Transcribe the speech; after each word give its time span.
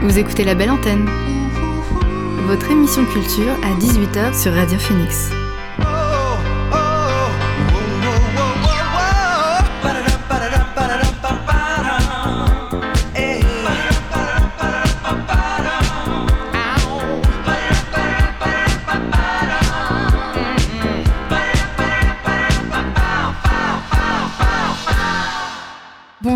Vous 0.00 0.16
écoutez 0.16 0.44
La 0.44 0.54
Belle 0.54 0.70
Antenne, 0.70 1.10
votre 2.46 2.70
émission 2.70 3.04
culture 3.04 3.52
à 3.64 3.74
18h 3.80 4.40
sur 4.40 4.54
Radio 4.54 4.78
Phoenix. 4.78 5.30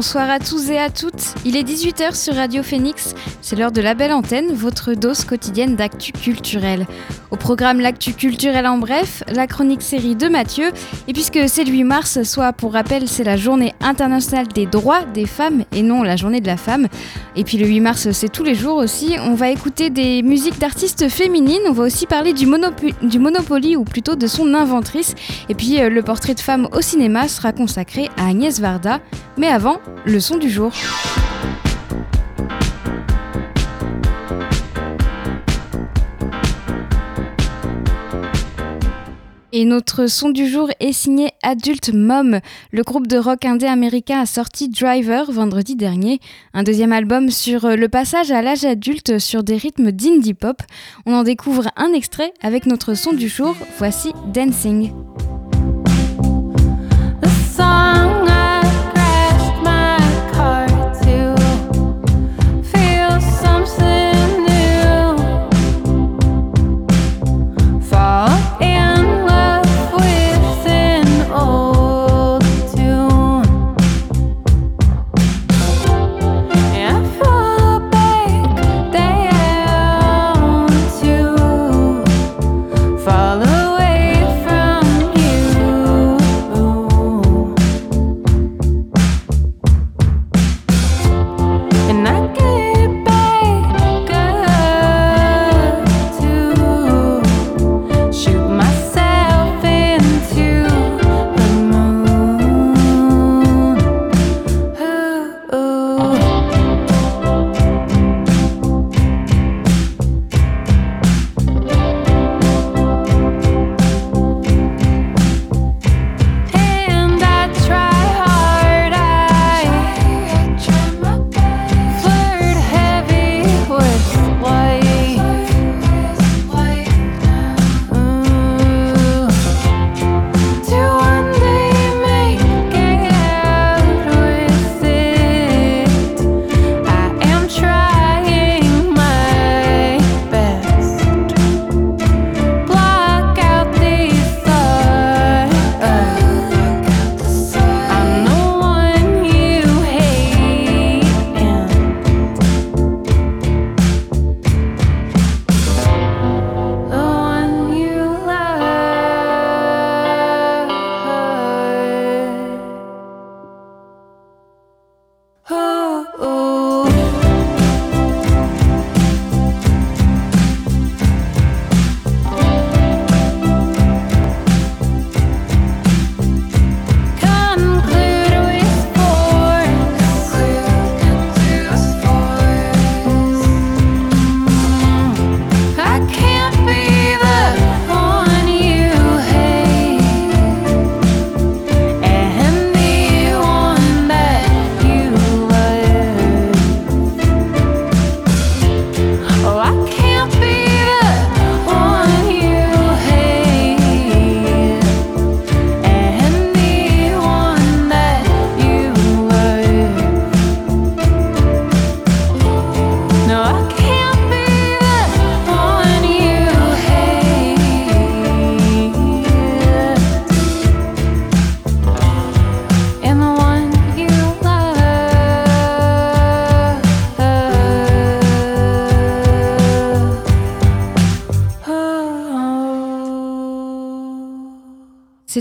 Bonsoir 0.05 0.31
à 0.31 0.41
tous 0.41 0.69
et 0.69 0.79
à 0.79 0.91
toutes. 0.91 1.35
Il 1.45 1.57
est 1.57 1.63
18h 1.63 2.17
sur 2.17 2.35
Radio 2.35 2.65
Phoenix. 2.65 3.15
C'est 3.45 3.57
l'heure 3.57 3.73
de 3.73 3.81
la 3.81 3.95
belle 3.95 4.13
antenne, 4.13 4.53
votre 4.55 4.95
dose 4.95 5.25
quotidienne 5.25 5.75
d'actu 5.75 6.13
culturel. 6.13 6.87
Au 7.33 7.37
programme 7.37 7.81
L'actu 7.81 8.15
culturel 8.15 8.69
en 8.69 8.79
bref, 8.79 9.25
la 9.35 9.49
chronique 9.49 9.83
série 9.83 10.15
de 10.15 10.29
Mathieu. 10.29 10.71
Et 11.09 11.13
puisque 11.13 11.41
c'est 11.49 11.65
le 11.65 11.73
8 11.73 11.83
mars, 11.83 12.23
soit 12.23 12.53
pour 12.53 12.73
rappel, 12.75 13.09
c'est 13.09 13.25
la 13.25 13.37
journée 13.37 13.75
internationale 13.81 14.47
des 14.47 14.67
droits 14.67 15.03
des 15.03 15.27
femmes 15.27 15.65
et 15.73 15.83
non 15.83 16.05
la 16.05 16.15
journée 16.15 16.41
de 16.41 16.47
la 16.47 16.57
femme. 16.57 16.87
Et 17.35 17.43
puis 17.43 17.59
le 17.59 17.67
8 17.67 17.81
mars, 17.81 18.13
c'est 18.13 18.31
tous 18.31 18.45
les 18.45 18.55
jours 18.55 18.77
aussi. 18.77 19.17
On 19.21 19.35
va 19.35 19.51
écouter 19.51 19.91
des 19.91 20.23
musiques 20.23 20.61
d'artistes 20.61 21.09
féminines. 21.09 21.63
On 21.69 21.73
va 21.73 21.83
aussi 21.83 22.07
parler 22.07 22.35
du, 22.35 22.47
Monopoly 22.47 23.75
ou 23.75 23.83
plutôt 23.83 24.15
de 24.15 24.29
son 24.29 24.55
inventrice. 24.55 25.17
Et 25.49 25.57
puis 25.57 25.83
euh, 25.83 25.89
le 25.89 26.03
portrait 26.03 26.35
de 26.35 26.41
femme 26.41 26.69
au 26.73 26.81
cinéma 26.81 27.27
sera 27.27 27.53
consacré 27.53 28.09
à 28.17 28.29
Agnès 28.29 28.61
Varda. 28.61 29.01
Mais 29.37 29.49
avant, 29.49 29.81
le 30.05 30.21
son 30.21 30.37
du 30.37 30.49
jour. 30.49 30.71
Et 39.55 39.67
notre 39.67 40.07
son 40.07 40.31
du 40.31 40.49
jour 40.49 40.71
est 40.81 40.93
signé 40.93 41.29
Adult 41.43 41.91
Mom. 41.93 42.41
Le 42.71 42.83
groupe 42.83 43.07
de 43.07 43.19
rock 43.19 43.45
indé 43.45 43.67
américain 43.67 44.19
a 44.21 44.25
sorti 44.25 44.71
Driver 44.71 45.31
vendredi 45.31 45.77
dernier, 45.77 46.21
un 46.55 46.63
deuxième 46.63 46.93
album 46.93 47.29
sur 47.29 47.69
le 47.69 47.89
passage 47.91 48.31
à 48.31 48.41
l'âge 48.41 48.65
adulte 48.65 49.19
sur 49.19 49.45
des 49.45 49.57
rythmes 49.57 49.93
d'indie 49.93 50.33
pop. 50.33 50.63
On 51.05 51.13
en 51.13 51.23
découvre 51.23 51.69
un 51.77 51.93
extrait 51.93 52.33
avec 52.41 52.65
notre 52.65 52.95
son 52.95 53.13
du 53.13 53.29
jour. 53.29 53.55
Voici 53.77 54.13
Dancing. 54.33 54.91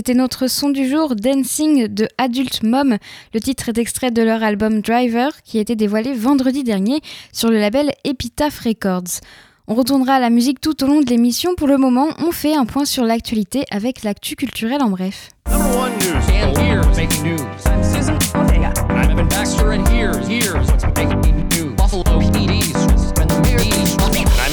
C'était 0.04 0.18
notre 0.18 0.48
son 0.48 0.70
du 0.70 0.88
jour, 0.88 1.14
Dancing 1.14 1.86
de 1.86 2.08
Adult 2.18 2.64
Mom. 2.64 2.96
Le 3.32 3.38
titre 3.38 3.68
est 3.68 3.78
extrait 3.78 4.10
de 4.10 4.20
leur 4.20 4.42
album 4.42 4.80
Driver, 4.80 5.30
qui 5.44 5.58
a 5.58 5.60
été 5.60 5.76
dévoilé 5.76 6.12
vendredi 6.12 6.64
dernier 6.64 7.00
sur 7.32 7.50
le 7.50 7.60
label 7.60 7.92
Epitaph 8.02 8.58
Records. 8.58 9.20
On 9.68 9.74
retournera 9.74 10.14
à 10.14 10.18
la 10.18 10.28
musique 10.28 10.60
tout 10.60 10.82
au 10.82 10.88
long 10.88 11.02
de 11.02 11.06
l'émission. 11.08 11.54
Pour 11.54 11.68
le 11.68 11.78
moment, 11.78 12.08
on 12.18 12.32
fait 12.32 12.56
un 12.56 12.64
point 12.64 12.84
sur 12.84 13.04
l'actualité 13.04 13.64
avec 13.70 14.02
l'actu 14.02 14.34
culturel 14.34 14.82
en 14.82 14.90
bref. 14.90 15.28
I'm 15.46 15.52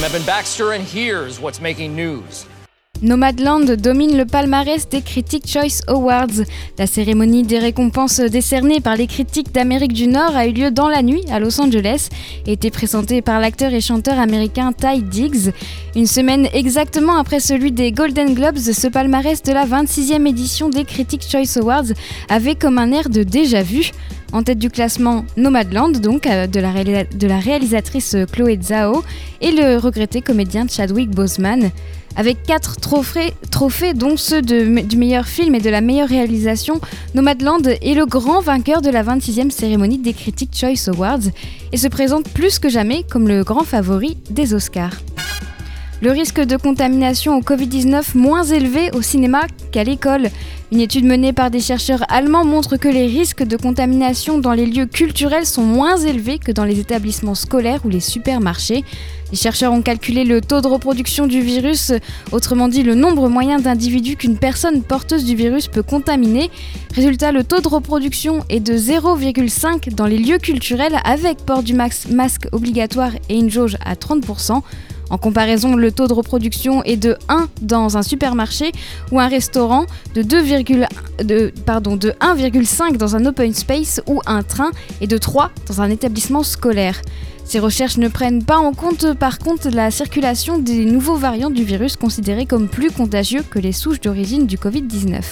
Evan 0.04 0.22
Baxter 0.24 0.74
and 0.74 0.84
here's 0.84 1.40
what's 1.40 1.60
making 1.60 1.96
news. 1.96 2.46
Nomadland 3.02 3.76
domine 3.76 4.14
le 4.16 4.26
palmarès 4.26 4.86
des 4.88 5.00
Critics 5.00 5.48
Choice 5.48 5.80
Awards. 5.86 6.44
La 6.78 6.86
cérémonie 6.86 7.44
des 7.44 7.58
récompenses 7.58 8.20
décernées 8.20 8.80
par 8.80 8.96
les 8.96 9.06
critiques 9.06 9.52
d'Amérique 9.52 9.94
du 9.94 10.06
Nord 10.06 10.36
a 10.36 10.46
eu 10.46 10.52
lieu 10.52 10.70
dans 10.70 10.88
la 10.88 11.02
nuit 11.02 11.24
à 11.30 11.40
Los 11.40 11.58
Angeles 11.62 12.10
et 12.46 12.52
été 12.52 12.70
présentée 12.70 13.22
par 13.22 13.40
l'acteur 13.40 13.72
et 13.72 13.80
chanteur 13.80 14.18
américain 14.18 14.72
Ty 14.72 15.02
Diggs. 15.02 15.52
Une 15.96 16.06
semaine 16.06 16.46
exactement 16.52 17.16
après 17.16 17.40
celui 17.40 17.72
des 17.72 17.90
Golden 17.90 18.34
Globes, 18.34 18.58
ce 18.58 18.88
palmarès 18.88 19.42
de 19.42 19.52
la 19.52 19.64
26e 19.64 20.28
édition 20.28 20.68
des 20.68 20.84
Critics 20.84 21.24
Choice 21.26 21.58
Awards 21.58 21.92
avait 22.28 22.54
comme 22.54 22.76
un 22.76 22.92
air 22.92 23.08
de 23.08 23.22
déjà 23.22 23.62
vu. 23.62 23.92
En 24.32 24.42
tête 24.44 24.58
du 24.58 24.70
classement, 24.70 25.24
Nomadland, 25.36 26.00
donc, 26.00 26.26
euh, 26.26 26.46
de 26.46 26.60
la, 26.60 26.72
de 27.04 27.26
la 27.26 27.38
réalisatrice 27.38 28.14
Chloé 28.30 28.60
Zhao, 28.62 29.02
et 29.40 29.50
le 29.50 29.76
regretté 29.76 30.20
comédien 30.20 30.66
Chadwick 30.68 31.10
Boseman. 31.10 31.72
Avec 32.16 32.42
quatre 32.42 32.76
trophées, 32.76 33.94
dont 33.94 34.16
ceux 34.16 34.42
du 34.42 34.96
meilleur 34.96 35.26
film 35.26 35.54
et 35.54 35.60
de 35.60 35.70
la 35.70 35.80
meilleure 35.80 36.08
réalisation, 36.08 36.80
Nomadland 37.14 37.66
est 37.66 37.94
le 37.94 38.04
grand 38.04 38.40
vainqueur 38.40 38.82
de 38.82 38.90
la 38.90 39.02
26e 39.02 39.50
cérémonie 39.50 39.98
des 39.98 40.12
Critics 40.12 40.56
Choice 40.56 40.88
Awards 40.88 41.30
et 41.72 41.76
se 41.76 41.88
présente 41.88 42.28
plus 42.28 42.58
que 42.58 42.68
jamais 42.68 43.04
comme 43.04 43.28
le 43.28 43.44
grand 43.44 43.64
favori 43.64 44.18
des 44.30 44.54
Oscars. 44.54 44.96
Le 46.02 46.12
risque 46.12 46.40
de 46.40 46.56
contamination 46.56 47.36
au 47.36 47.42
Covid-19 47.42 48.16
moins 48.16 48.42
élevé 48.42 48.90
au 48.94 49.02
cinéma 49.02 49.42
qu'à 49.70 49.84
l'école. 49.84 50.30
Une 50.72 50.80
étude 50.80 51.04
menée 51.04 51.34
par 51.34 51.50
des 51.50 51.60
chercheurs 51.60 52.04
allemands 52.08 52.46
montre 52.46 52.78
que 52.78 52.88
les 52.88 53.06
risques 53.06 53.42
de 53.42 53.58
contamination 53.58 54.38
dans 54.38 54.54
les 54.54 54.64
lieux 54.64 54.86
culturels 54.86 55.44
sont 55.44 55.62
moins 55.62 55.98
élevés 55.98 56.38
que 56.38 56.52
dans 56.52 56.64
les 56.64 56.80
établissements 56.80 57.34
scolaires 57.34 57.84
ou 57.84 57.90
les 57.90 58.00
supermarchés. 58.00 58.82
Les 59.30 59.36
chercheurs 59.36 59.74
ont 59.74 59.82
calculé 59.82 60.24
le 60.24 60.40
taux 60.40 60.62
de 60.62 60.68
reproduction 60.68 61.26
du 61.26 61.42
virus, 61.42 61.92
autrement 62.32 62.68
dit 62.68 62.82
le 62.82 62.94
nombre 62.94 63.28
moyen 63.28 63.58
d'individus 63.58 64.16
qu'une 64.16 64.38
personne 64.38 64.82
porteuse 64.82 65.26
du 65.26 65.34
virus 65.36 65.68
peut 65.68 65.82
contaminer. 65.82 66.50
Résultat, 66.94 67.30
le 67.30 67.44
taux 67.44 67.60
de 67.60 67.68
reproduction 67.68 68.42
est 68.48 68.60
de 68.60 68.72
0,5 68.72 69.92
dans 69.94 70.06
les 70.06 70.18
lieux 70.18 70.38
culturels 70.38 70.98
avec 71.04 71.44
port 71.44 71.62
du 71.62 71.74
masque 71.74 72.48
obligatoire 72.52 73.12
et 73.28 73.36
une 73.36 73.50
jauge 73.50 73.76
à 73.84 73.96
30%. 73.96 74.62
En 75.10 75.18
comparaison, 75.18 75.76
le 75.76 75.92
taux 75.92 76.06
de 76.06 76.12
reproduction 76.12 76.84
est 76.84 76.96
de 76.96 77.16
1 77.28 77.48
dans 77.60 77.96
un 77.96 78.02
supermarché 78.02 78.72
ou 79.10 79.20
un 79.20 79.28
restaurant, 79.28 79.86
de 80.14 80.22
1,5 80.22 82.96
dans 82.96 83.16
un 83.16 83.26
open 83.26 83.52
space 83.52 84.00
ou 84.06 84.20
un 84.26 84.42
train 84.42 84.70
et 85.00 85.06
de 85.06 85.18
3 85.18 85.50
dans 85.66 85.82
un 85.82 85.90
établissement 85.90 86.42
scolaire. 86.42 87.00
Ces 87.44 87.58
recherches 87.58 87.96
ne 87.96 88.06
prennent 88.06 88.44
pas 88.44 88.58
en 88.58 88.72
compte 88.72 89.14
par 89.14 89.40
contre 89.40 89.70
la 89.70 89.90
circulation 89.90 90.58
des 90.58 90.84
nouveaux 90.84 91.16
variants 91.16 91.50
du 91.50 91.64
virus 91.64 91.96
considérés 91.96 92.46
comme 92.46 92.68
plus 92.68 92.92
contagieux 92.92 93.42
que 93.42 93.58
les 93.58 93.72
souches 93.72 94.00
d'origine 94.00 94.46
du 94.46 94.56
Covid-19. 94.56 95.22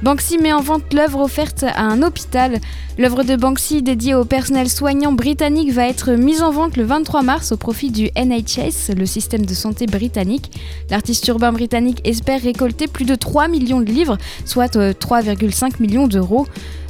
Banksy 0.00 0.38
met 0.38 0.52
en 0.52 0.60
vente 0.60 0.94
l'œuvre 0.94 1.20
offerte 1.20 1.64
à 1.64 1.82
un 1.82 2.02
hôpital. 2.02 2.60
L'œuvre 2.98 3.24
de 3.24 3.34
Banksy 3.34 3.82
dédiée 3.82 4.14
au 4.14 4.24
personnel 4.24 4.68
soignant 4.68 5.10
britannique 5.10 5.72
va 5.72 5.88
être 5.88 6.12
mise 6.12 6.40
en 6.40 6.52
vente 6.52 6.76
le 6.76 6.84
23 6.84 7.22
mars 7.22 7.50
au 7.50 7.56
profit 7.56 7.90
du 7.90 8.08
NHS, 8.16 8.94
le 8.96 9.06
système 9.06 9.44
de 9.44 9.54
santé 9.54 9.86
britannique. 9.86 10.52
L'artiste 10.88 11.26
urbain 11.26 11.50
britannique 11.50 12.00
espère 12.04 12.40
récolter 12.40 12.86
plus 12.86 13.06
de 13.06 13.16
3 13.16 13.48
millions 13.48 13.80
de 13.80 13.90
livres, 13.90 14.18
soit 14.44 14.76
3,5 14.76 15.64
euh, 15.64 15.68
millions 15.80 16.06
d'euros. 16.06 16.46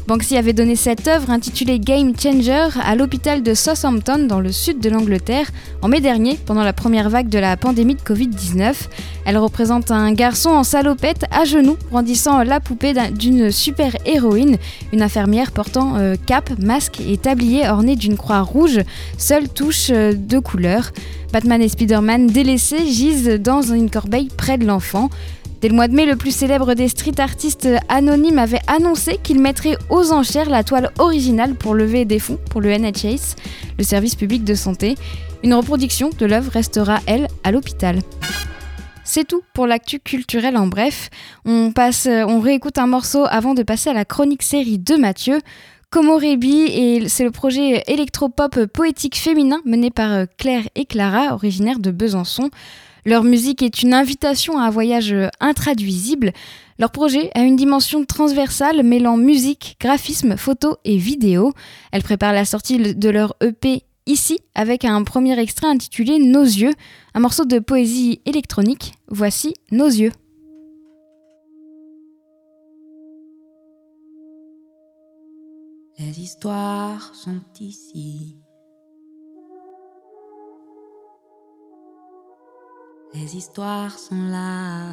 Banksy 0.08 0.38
avait 0.38 0.54
donné 0.54 0.74
cette 0.74 1.06
œuvre 1.06 1.28
intitulée 1.28 1.78
Game 1.78 2.14
Changer 2.18 2.68
à 2.82 2.96
l'hôpital 2.96 3.42
de 3.42 3.52
Southampton 3.52 4.24
dans 4.26 4.40
le 4.40 4.52
sud 4.52 4.80
de 4.80 4.88
l'Angleterre 4.88 5.50
en 5.82 5.88
mai 5.88 6.00
dernier 6.00 6.38
pendant 6.46 6.64
la 6.64 6.72
première 6.72 7.10
vague 7.10 7.28
de 7.28 7.38
la 7.38 7.58
pandémie 7.58 7.94
de 7.94 8.00
Covid-19. 8.00 8.74
Elle 9.26 9.36
représente 9.36 9.90
un 9.90 10.10
garçon 10.14 10.48
en 10.48 10.64
salopette 10.64 11.26
à 11.30 11.44
genoux 11.44 11.76
brandissant 11.90 12.42
la 12.42 12.58
poupée 12.58 12.94
d'une 13.10 13.50
super 13.50 13.98
héroïne, 14.06 14.56
une 14.94 15.02
infirmière 15.02 15.52
portant 15.52 15.96
euh, 15.96 16.14
cap, 16.24 16.58
masque 16.58 17.02
et 17.06 17.18
tablier 17.18 17.68
orné 17.68 17.94
d'une 17.94 18.16
croix 18.16 18.40
rouge, 18.40 18.80
seule 19.18 19.50
touche 19.50 19.88
euh, 19.90 20.14
de 20.14 20.38
couleur. 20.38 20.90
Batman 21.34 21.60
et 21.60 21.68
Spider-Man 21.68 22.28
délaissés 22.28 22.86
gisent 22.86 23.38
dans 23.38 23.60
une 23.60 23.90
corbeille 23.90 24.30
près 24.34 24.56
de 24.56 24.64
l'enfant. 24.64 25.10
Dès 25.60 25.68
le 25.68 25.74
mois 25.74 25.88
de 25.88 25.94
mai, 25.94 26.06
le 26.06 26.14
plus 26.14 26.30
célèbre 26.30 26.74
des 26.74 26.86
street 26.86 27.18
artistes 27.18 27.68
anonymes 27.88 28.38
avait 28.38 28.60
annoncé 28.68 29.18
qu'il 29.20 29.40
mettrait 29.40 29.76
aux 29.90 30.12
enchères 30.12 30.50
la 30.50 30.62
toile 30.62 30.92
originale 30.98 31.56
pour 31.56 31.74
lever 31.74 32.04
des 32.04 32.20
fonds 32.20 32.38
pour 32.48 32.60
le 32.60 32.70
NHS, 32.70 33.34
le 33.76 33.82
service 33.82 34.14
public 34.14 34.44
de 34.44 34.54
santé. 34.54 34.94
Une 35.42 35.54
reproduction 35.54 36.10
de 36.16 36.26
l'œuvre 36.26 36.52
restera, 36.52 37.00
elle, 37.06 37.26
à 37.42 37.50
l'hôpital. 37.50 37.98
C'est 39.02 39.26
tout 39.26 39.42
pour 39.52 39.66
l'actu 39.66 39.98
culturel 39.98 40.56
en 40.56 40.68
bref. 40.68 41.10
On, 41.44 41.72
passe, 41.72 42.06
on 42.06 42.38
réécoute 42.38 42.78
un 42.78 42.86
morceau 42.86 43.24
avant 43.28 43.54
de 43.54 43.64
passer 43.64 43.90
à 43.90 43.94
la 43.94 44.04
chronique 44.04 44.44
série 44.44 44.78
de 44.78 44.94
Mathieu. 44.94 45.40
Komorebi, 45.90 46.66
et 46.66 47.08
c'est 47.08 47.24
le 47.24 47.30
projet 47.32 47.82
électropop 47.88 48.66
poétique 48.66 49.16
féminin 49.16 49.60
mené 49.64 49.90
par 49.90 50.26
Claire 50.36 50.68
et 50.76 50.84
Clara, 50.84 51.34
originaires 51.34 51.80
de 51.80 51.90
Besançon. 51.90 52.50
Leur 53.08 53.24
musique 53.24 53.62
est 53.62 53.80
une 53.80 53.94
invitation 53.94 54.58
à 54.58 54.64
un 54.64 54.70
voyage 54.70 55.16
intraduisible. 55.40 56.34
Leur 56.78 56.90
projet 56.90 57.30
a 57.34 57.40
une 57.40 57.56
dimension 57.56 58.04
transversale 58.04 58.82
mêlant 58.82 59.16
musique, 59.16 59.78
graphisme, 59.80 60.36
photo 60.36 60.76
et 60.84 60.98
vidéo. 60.98 61.54
Elles 61.90 62.02
préparent 62.02 62.34
la 62.34 62.44
sortie 62.44 62.94
de 62.94 63.08
leur 63.08 63.34
EP 63.40 63.82
ici 64.04 64.40
avec 64.54 64.84
un 64.84 65.02
premier 65.04 65.38
extrait 65.40 65.68
intitulé 65.68 66.18
Nos 66.18 66.42
yeux, 66.42 66.74
un 67.14 67.20
morceau 67.20 67.46
de 67.46 67.60
poésie 67.60 68.20
électronique. 68.26 68.92
Voici 69.08 69.54
Nos 69.70 69.86
yeux. 69.86 70.12
Les 75.98 76.20
histoires 76.20 77.14
sont 77.14 77.40
ici. 77.58 78.36
Les 83.14 83.36
histoires 83.36 83.98
sont 83.98 84.28
là. 84.30 84.92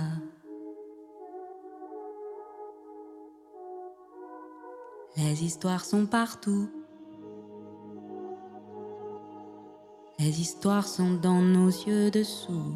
Les 5.17 5.43
histoires 5.43 5.83
sont 5.83 6.05
partout. 6.05 6.69
Les 10.17 10.41
histoires 10.41 10.87
sont 10.87 11.15
dans 11.21 11.41
nos 11.41 11.67
yeux 11.67 12.09
dessous. 12.09 12.75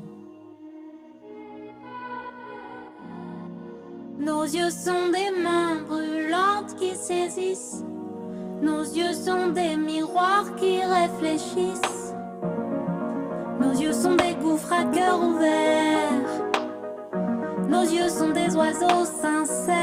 Nos 4.20 4.44
yeux 4.44 4.70
sont 4.70 5.08
des 5.08 5.32
mains 5.42 5.82
brûlantes 5.88 6.76
qui 6.78 6.94
saisissent. 6.96 7.84
Nos 8.62 8.84
yeux 8.84 9.14
sont 9.14 9.48
des 9.48 9.78
miroirs 9.78 10.54
qui 10.58 10.84
réfléchissent. 10.84 12.09
Nos 13.72 13.80
yeux 13.80 13.94
sont 13.94 14.16
des 14.16 14.34
gouffres 14.34 14.74
à 14.74 14.84
cœur 14.86 15.22
ouvert. 15.22 16.10
Nos 17.70 17.84
yeux 17.84 18.10
sont 18.10 18.30
des 18.30 18.56
oiseaux 18.56 19.06
sincères. 19.22 19.76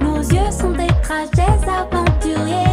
Nos 0.00 0.18
yeux 0.18 0.50
sont 0.50 0.72
des 0.72 0.88
trajets 1.00 1.68
aventuriers. 1.68 2.67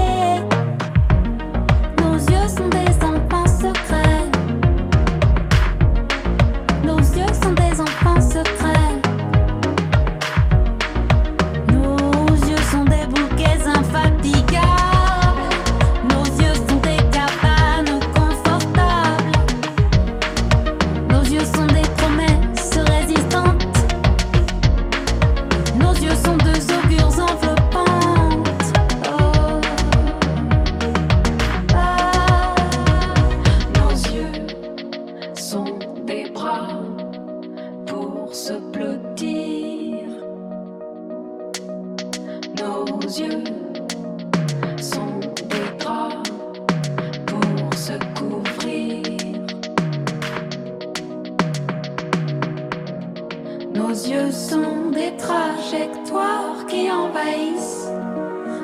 des 54.92 55.16
trajectoires 55.18 56.66
qui 56.68 56.90
envahissent. 56.92 57.88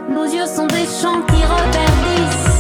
Nos 0.10 0.26
yeux 0.26 0.46
sont 0.46 0.68
des 0.68 0.86
champs 0.86 1.22
qui 1.24 1.44
reverdissent. 1.44 2.51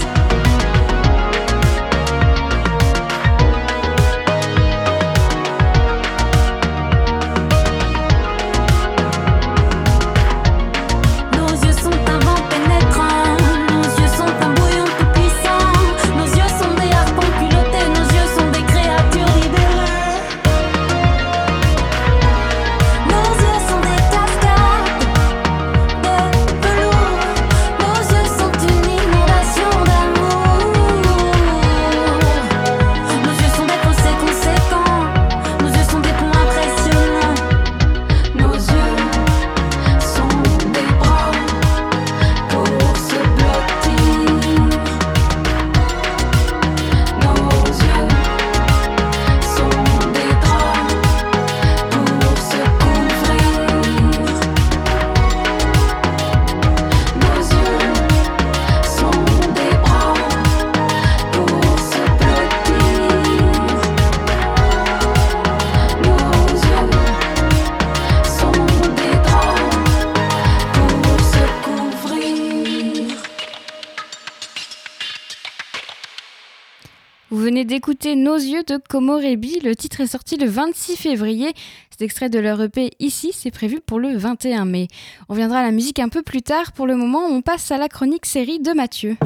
Nos 78.15 78.35
yeux 78.35 78.63
de 78.67 78.77
Komorebi. 78.89 79.59
Le 79.63 79.75
titre 79.75 80.01
est 80.01 80.07
sorti 80.07 80.37
le 80.37 80.47
26 80.47 80.95
février. 80.97 81.53
Cet 81.89 82.01
extrait 82.01 82.29
de 82.29 82.39
leur 82.39 82.61
EP 82.61 82.91
ici, 82.99 83.31
c'est 83.33 83.51
prévu 83.51 83.79
pour 83.85 83.99
le 83.99 84.15
21 84.17 84.65
mai. 84.65 84.87
On 85.29 85.33
viendra 85.35 85.59
à 85.59 85.63
la 85.63 85.71
musique 85.71 85.99
un 85.99 86.09
peu 86.09 86.21
plus 86.21 86.41
tard. 86.41 86.71
Pour 86.73 86.87
le 86.87 86.95
moment, 86.95 87.25
on 87.29 87.41
passe 87.41 87.71
à 87.71 87.77
la 87.77 87.87
chronique 87.87 88.25
série 88.25 88.59
de 88.59 88.71
Mathieu. 88.73 89.17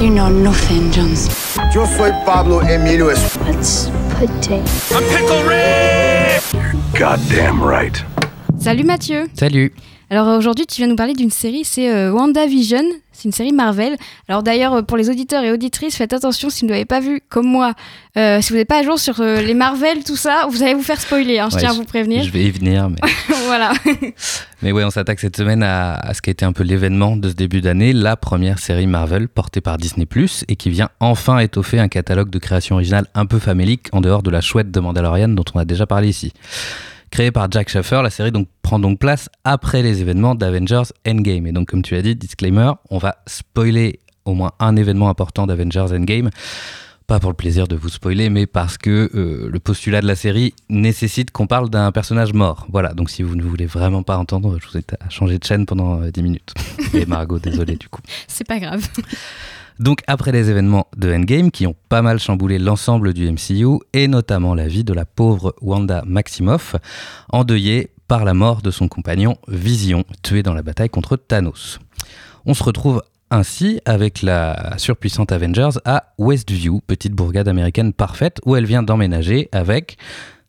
You 0.00 0.08
know 0.10 0.30
nothing, 0.30 0.90
Jones. 0.92 1.28
Yo 1.74 1.84
soy 1.96 2.10
Pablo 2.24 2.62
Emilio 2.62 3.10
Es- 3.10 3.38
Let's 3.46 3.90
pudding. 4.18 4.62
Goddamn 6.98 7.62
right. 7.62 8.04
Salut 8.58 8.84
Mathieu 8.84 9.28
Salut 9.34 9.72
Alors 10.12 10.26
euh, 10.28 10.38
aujourd'hui, 10.38 10.66
tu 10.66 10.76
viens 10.80 10.88
nous 10.88 10.96
parler 10.96 11.14
d'une 11.14 11.30
série, 11.30 11.62
c'est 11.64 11.88
euh, 11.88 12.10
WandaVision. 12.12 12.82
C'est 13.12 13.24
une 13.26 13.32
série 13.32 13.52
Marvel. 13.52 13.96
Alors 14.28 14.42
d'ailleurs, 14.42 14.74
euh, 14.74 14.82
pour 14.82 14.96
les 14.96 15.08
auditeurs 15.08 15.44
et 15.44 15.52
auditrices, 15.52 15.94
faites 15.94 16.12
attention 16.12 16.50
si 16.50 16.62
vous 16.62 16.66
ne 16.66 16.72
l'avez 16.72 16.84
pas 16.84 16.98
vu, 16.98 17.20
comme 17.28 17.46
moi. 17.46 17.74
euh, 18.16 18.40
si 18.40 18.50
vous 18.50 18.56
n'êtes 18.58 18.66
pas 18.66 18.80
à 18.80 18.82
jour 18.82 18.98
sur 18.98 19.20
euh, 19.20 19.40
les 19.40 19.54
Marvel, 19.54 20.02
tout 20.02 20.16
ça, 20.16 20.46
vous 20.50 20.64
allez 20.64 20.74
vous 20.74 20.82
faire 20.82 21.00
spoiler. 21.00 21.38
hein, 21.38 21.46
je 21.50 21.54
Ouais, 21.54 21.60
tiens 21.60 21.70
à 21.70 21.74
vous 21.74 21.84
prévenir. 21.84 22.24
Je 22.24 22.30
vais 22.30 22.42
y 22.42 22.50
venir, 22.50 22.88
mais, 22.90 22.96
voilà. 23.46 23.72
mais 24.62 24.72
ouais, 24.72 24.82
on 24.82 24.90
s'attaque 24.90 25.20
cette 25.20 25.36
semaine 25.36 25.62
à, 25.62 25.94
à 25.94 26.12
ce 26.12 26.22
qui 26.22 26.30
a 26.30 26.32
été 26.32 26.44
un 26.44 26.52
peu 26.52 26.64
l'événement 26.64 27.16
de 27.16 27.28
ce 27.28 27.34
début 27.34 27.60
d'année, 27.60 27.92
la 27.92 28.16
première 28.16 28.58
série 28.58 28.88
Marvel 28.88 29.28
portée 29.28 29.60
par 29.60 29.76
Disney+, 29.78 30.08
et 30.48 30.56
qui 30.56 30.70
vient 30.70 30.88
enfin 30.98 31.38
étoffer 31.38 31.78
un 31.78 31.88
catalogue 31.88 32.30
de 32.30 32.38
créations 32.40 32.74
originales 32.76 33.06
un 33.14 33.26
peu 33.26 33.38
famélique 33.38 33.86
en 33.92 34.00
dehors 34.00 34.24
de 34.24 34.30
la 34.30 34.40
chouette 34.40 34.72
de 34.72 34.80
Mandalorian 34.80 35.28
dont 35.28 35.44
on 35.54 35.60
a 35.60 35.64
déjà 35.64 35.86
parlé 35.86 36.08
ici. 36.08 36.32
Créée 37.10 37.32
par 37.32 37.50
Jack 37.50 37.68
Schaffer, 37.68 38.02
la 38.02 38.10
série 38.10 38.30
donc 38.30 38.48
prend 38.62 38.78
donc 38.78 39.00
place 39.00 39.28
après 39.44 39.82
les 39.82 40.00
événements 40.00 40.36
d'Avengers 40.36 40.92
Endgame. 41.06 41.46
Et 41.46 41.52
donc, 41.52 41.68
comme 41.68 41.82
tu 41.82 41.94
l'as 41.94 42.02
dit, 42.02 42.14
disclaimer, 42.14 42.72
on 42.88 42.98
va 42.98 43.16
spoiler 43.26 43.98
au 44.24 44.34
moins 44.34 44.52
un 44.60 44.76
événement 44.76 45.08
important 45.08 45.46
d'Avengers 45.46 45.92
Endgame. 45.92 46.30
Pas 47.08 47.18
pour 47.18 47.30
le 47.30 47.36
plaisir 47.36 47.66
de 47.66 47.74
vous 47.74 47.88
spoiler, 47.88 48.30
mais 48.30 48.46
parce 48.46 48.78
que 48.78 49.10
euh, 49.16 49.48
le 49.50 49.58
postulat 49.58 50.00
de 50.00 50.06
la 50.06 50.14
série 50.14 50.54
nécessite 50.68 51.32
qu'on 51.32 51.48
parle 51.48 51.68
d'un 51.68 51.90
personnage 51.90 52.32
mort. 52.32 52.68
Voilà, 52.70 52.94
donc 52.94 53.10
si 53.10 53.24
vous 53.24 53.34
ne 53.34 53.42
voulez 53.42 53.66
vraiment 53.66 54.04
pas 54.04 54.16
entendre, 54.16 54.58
je 54.62 54.68
vous 54.68 54.84
à 55.00 55.10
changer 55.10 55.36
de 55.40 55.44
chaîne 55.44 55.66
pendant 55.66 56.00
euh, 56.00 56.12
10 56.12 56.22
minutes. 56.22 56.54
Et 56.94 57.06
Margot, 57.06 57.40
désolé 57.40 57.74
du 57.74 57.88
coup. 57.88 58.02
C'est 58.28 58.46
pas 58.46 58.60
grave. 58.60 58.86
Donc 59.80 60.02
après 60.06 60.30
les 60.30 60.50
événements 60.50 60.88
de 60.98 61.10
Endgame 61.10 61.50
qui 61.50 61.66
ont 61.66 61.74
pas 61.88 62.02
mal 62.02 62.18
chamboulé 62.18 62.58
l'ensemble 62.58 63.14
du 63.14 63.32
MCU 63.32 63.78
et 63.94 64.08
notamment 64.08 64.54
la 64.54 64.68
vie 64.68 64.84
de 64.84 64.92
la 64.92 65.06
pauvre 65.06 65.54
Wanda 65.62 66.02
Maximoff, 66.06 66.76
endeuillée 67.30 67.88
par 68.06 68.26
la 68.26 68.34
mort 68.34 68.60
de 68.60 68.70
son 68.70 68.88
compagnon 68.88 69.38
Vision, 69.48 70.04
tué 70.22 70.42
dans 70.42 70.52
la 70.52 70.60
bataille 70.60 70.90
contre 70.90 71.16
Thanos. 71.16 71.78
On 72.44 72.52
se 72.52 72.62
retrouve 72.62 73.02
ainsi 73.30 73.80
avec 73.86 74.20
la 74.20 74.74
surpuissante 74.76 75.32
Avengers 75.32 75.78
à 75.86 76.12
Westview, 76.18 76.82
petite 76.86 77.14
bourgade 77.14 77.48
américaine 77.48 77.94
parfaite 77.94 78.38
où 78.44 78.56
elle 78.56 78.66
vient 78.66 78.82
d'emménager 78.82 79.48
avec 79.50 79.96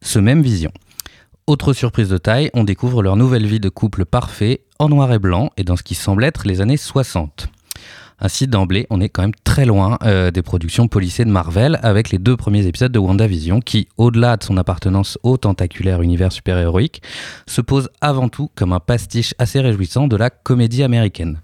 ce 0.02 0.20
même 0.20 0.42
Vision. 0.42 0.72
Autre 1.48 1.72
surprise 1.72 2.10
de 2.10 2.18
taille, 2.18 2.50
on 2.54 2.66
découvre 2.66 3.02
leur 3.02 3.16
nouvelle 3.16 3.46
vie 3.46 3.62
de 3.62 3.70
couple 3.70 4.04
parfait 4.04 4.66
en 4.78 4.90
noir 4.90 5.14
et 5.14 5.20
blanc 5.20 5.52
et 5.56 5.64
dans 5.64 5.78
ce 5.78 5.84
qui 5.84 5.96
semble 5.96 6.26
être 6.26 6.46
les 6.46 6.60
années 6.60 6.76
60. 6.76 7.50
Ainsi, 8.24 8.48
d'emblée, 8.48 8.86
on 8.92 9.02
est 9.02 9.10
quand 9.10 9.24
même 9.24 9.34
très 9.44 9.66
loin 9.66 9.98
euh, 10.04 10.30
des 10.30 10.44
productions 10.44 10.88
policées 10.88 11.26
de 11.26 11.32
Marvel 11.32 11.80
avec 11.82 12.12
les 12.12 12.20
deux 12.20 12.38
premiers 12.38 12.68
épisodes 12.68 12.92
de 12.92 13.00
WandaVision 13.00 13.62
qui, 13.62 13.88
au-delà 13.98 14.38
de 14.38 14.44
son 14.44 14.58
appartenance 14.58 15.18
au 15.24 15.38
tentaculaire 15.38 16.04
univers 16.04 16.32
super-héroïque, 16.32 17.02
se 17.48 17.62
pose 17.62 17.90
avant 18.00 18.30
tout 18.30 18.52
comme 18.56 18.74
un 18.74 18.80
pastiche 18.80 19.34
assez 19.40 19.60
réjouissant 19.60 20.08
de 20.08 20.16
la 20.16 20.30
comédie 20.30 20.84
américaine. 20.84 21.42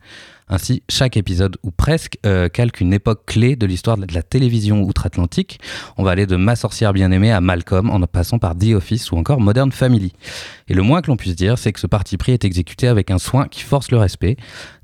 Ainsi, 0.49 0.81
chaque 0.89 1.17
épisode, 1.17 1.57
ou 1.63 1.71
presque, 1.71 2.17
euh, 2.25 2.47
calque 2.47 2.79
une 2.79 2.93
époque 2.93 3.25
clé 3.25 3.57
de 3.57 3.65
l'histoire 3.65 3.97
de 3.97 4.13
la 4.13 4.23
télévision 4.23 4.81
outre-Atlantique. 4.81 5.59
On 5.97 6.03
va 6.03 6.11
aller 6.11 6.25
de 6.25 6.37
Ma 6.37 6.55
sorcière 6.55 6.93
bien-aimée 6.93 7.33
à 7.33 7.41
Malcolm, 7.41 7.89
en 7.89 7.99
passant 8.07 8.39
par 8.39 8.57
The 8.57 8.73
Office 8.75 9.11
ou 9.11 9.17
encore 9.17 9.41
Modern 9.41 9.71
Family. 9.71 10.13
Et 10.69 10.73
le 10.73 10.81
moins 10.83 11.01
que 11.01 11.07
l'on 11.07 11.17
puisse 11.17 11.35
dire, 11.35 11.57
c'est 11.57 11.73
que 11.73 11.79
ce 11.79 11.87
parti 11.87 12.15
pris 12.15 12.31
est 12.31 12.45
exécuté 12.45 12.87
avec 12.87 13.11
un 13.11 13.17
soin 13.17 13.47
qui 13.47 13.61
force 13.61 13.91
le 13.91 13.97
respect. 13.97 14.37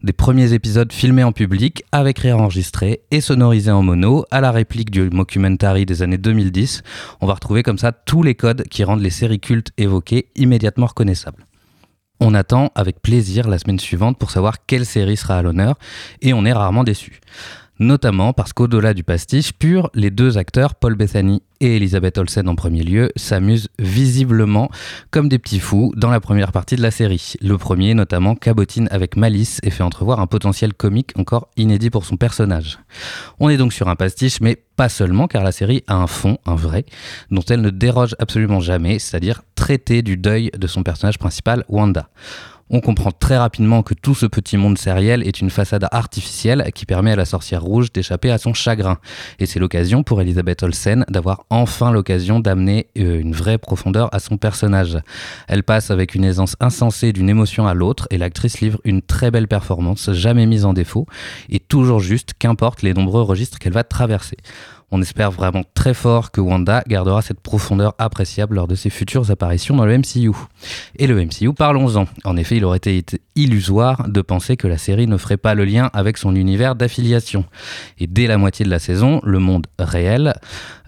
Des 0.03 0.12
premiers 0.12 0.51
épisodes 0.51 0.91
filmés 0.91 1.24
en 1.24 1.32
public, 1.32 1.84
avec 1.93 2.20
réenregistrés 2.20 3.01
et 3.12 3.22
sonorisés 3.22 3.72
en 3.72 3.84
mono, 3.84 4.25
à 4.32 4.41
la 4.41 4.51
réplique 4.51 4.91
du 4.91 5.10
mockumentary 5.10 5.86
des 5.86 6.01
années 6.01 6.17
2010, 6.17 6.84
on 7.22 7.25
va 7.25 7.36
retrouver 7.36 7.63
comme 7.63 7.77
ça 7.77 7.93
tous 7.93 8.22
les 8.22 8.36
codes 8.36 8.63
qui 8.70 8.84
rendent 8.84 9.01
les 9.01 9.10
séries 9.10 9.39
cultes 9.39 9.72
évoquées 9.77 10.27
immédiatement 10.36 10.88
reconnaissables. 10.88 11.46
On 12.20 12.34
attend 12.34 12.72
avec 12.75 13.01
plaisir 13.01 13.48
la 13.48 13.60
semaine 13.60 13.79
suivante 13.79 14.17
pour 14.17 14.32
savoir 14.32 14.65
quelle 14.65 14.86
série 14.86 15.17
sera 15.17 15.38
à 15.38 15.41
l'honneur 15.41 15.75
et 16.22 16.34
on 16.34 16.46
est 16.46 16.53
rarement 16.53 16.84
déçu. 16.84 17.20
Notamment 17.79 18.33
parce 18.33 18.53
qu'au-delà 18.53 18.93
du 18.93 19.03
pastiche 19.03 19.51
pur, 19.51 19.89
les 19.95 20.11
deux 20.11 20.37
acteurs, 20.37 20.75
Paul 20.75 20.95
Bethany 20.95 21.41
et 21.59 21.77
Elisabeth 21.77 22.19
Olsen 22.19 22.47
en 22.47 22.55
premier 22.55 22.83
lieu, 22.83 23.09
s'amusent 23.15 23.69
visiblement 23.79 24.69
comme 25.09 25.27
des 25.27 25.39
petits 25.39 25.59
fous 25.59 25.91
dans 25.95 26.11
la 26.11 26.19
première 26.19 26.51
partie 26.51 26.75
de 26.75 26.83
la 26.83 26.91
série. 26.91 27.33
Le 27.41 27.57
premier 27.57 27.95
notamment 27.95 28.35
cabotine 28.35 28.87
avec 28.91 29.15
malice 29.15 29.59
et 29.63 29.71
fait 29.71 29.81
entrevoir 29.81 30.19
un 30.19 30.27
potentiel 30.27 30.73
comique 30.73 31.13
encore 31.15 31.47
inédit 31.57 31.89
pour 31.89 32.05
son 32.05 32.15
personnage. 32.15 32.77
On 33.39 33.49
est 33.49 33.57
donc 33.57 33.73
sur 33.73 33.87
un 33.87 33.95
pastiche, 33.95 34.39
mais 34.39 34.55
pas 34.75 34.89
seulement 34.89 35.27
car 35.27 35.43
la 35.43 35.51
série 35.51 35.83
a 35.87 35.95
un 35.95 36.07
fond, 36.07 36.37
un 36.45 36.55
vrai, 36.55 36.85
dont 37.31 37.43
elle 37.49 37.61
ne 37.61 37.71
déroge 37.71 38.15
absolument 38.19 38.59
jamais, 38.59 38.99
c'est-à-dire 38.99 39.41
traiter 39.55 40.03
du 40.03 40.15
deuil 40.15 40.51
de 40.55 40.67
son 40.67 40.83
personnage 40.83 41.17
principal, 41.17 41.63
Wanda. 41.69 42.09
On 42.70 42.79
comprend 42.79 43.12
très 43.12 43.38
rapidement 43.38 43.84
que 43.84 43.93
tout 43.93 44.15
ce 44.15 44.25
petit 44.25 44.58
monde 44.58 44.77
sériel 44.77 45.27
est 45.27 45.41
une 45.41 45.50
façade 45.50 45.88
artificielle 45.91 46.72
qui 46.74 46.86
permet 46.86 47.12
à 47.12 47.15
la 47.15 47.25
sorcière 47.25 47.62
rouge 47.62 47.91
d'échapper 47.91 48.32
à 48.32 48.38
son 48.38 48.53
chagrin. 48.53 48.98
Et 49.39 49.46
c'est 49.46 49.60
l'occasion 49.60 50.03
pour 50.03 50.22
Elisabeth 50.22 50.63
Olsen 50.63 51.05
d'avoir 51.10 51.46
enfin 51.50 51.91
l'occasion 51.91 52.39
d'amener 52.39 52.88
euh, 52.98 53.20
une 53.20 53.34
vraie 53.34 53.58
profondeur 53.58 54.10
à 54.13 54.20
son 54.20 54.38
personnage. 54.38 54.98
Elle 55.48 55.63
passe 55.63 55.91
avec 55.91 56.15
une 56.15 56.24
aisance 56.24 56.55
insensée 56.62 57.12
d'une 57.12 57.29
émotion 57.29 57.67
à 57.67 57.74
l'autre 57.74 58.08
et 58.12 58.17
l'actrice 58.17 58.62
livre 58.62 58.79
une 58.86 59.01
très 59.01 59.29
belle 59.29 59.48
performance, 59.48 60.12
jamais 60.13 60.46
mise 60.46 60.65
en 60.65 60.74
défaut 60.74 61.05
et 61.50 61.60
toujours 61.60 62.00
juste, 62.00 62.32
qu'importe 62.39 62.82
les 62.82 62.93
nombreux 62.93 63.22
registres 63.22 63.60
qu'elle 63.60 63.74
va 63.74 63.84
traverser. 63.84 64.38
On 64.95 65.01
espère 65.01 65.31
vraiment 65.31 65.63
très 65.73 65.95
fort 65.95 66.29
que 66.29 66.39
Wanda 66.39 66.83
gardera 66.88 67.23
cette 67.23 67.39
profondeur 67.39 67.95
appréciable 67.97 68.57
lors 68.57 68.67
de 68.67 68.75
ses 68.75 68.91
futures 68.91 69.31
apparitions 69.31 69.75
dans 69.75 69.88
le 69.88 69.97
MCU. 69.97 70.29
Et 71.00 71.07
le 71.07 71.15
MCU, 71.15 71.51
parlons-en. 71.51 72.05
En 72.25 72.38
effet, 72.38 72.57
il 72.57 72.63
aurait 72.63 72.77
été 72.77 73.03
illusoire 73.35 74.07
de 74.09 74.21
penser 74.21 74.57
que 74.57 74.67
la 74.67 74.77
série 74.77 75.07
ne 75.07 75.17
ferait 75.17 75.37
pas 75.37 75.55
le 75.55 75.65
lien 75.65 75.89
avec 75.93 76.17
son 76.17 76.35
univers 76.35 76.75
d'affiliation. 76.75 77.45
Et 77.99 78.07
dès 78.07 78.27
la 78.27 78.37
moitié 78.37 78.65
de 78.65 78.69
la 78.69 78.79
saison, 78.79 79.21
le 79.23 79.39
monde 79.39 79.67
réel 79.79 80.33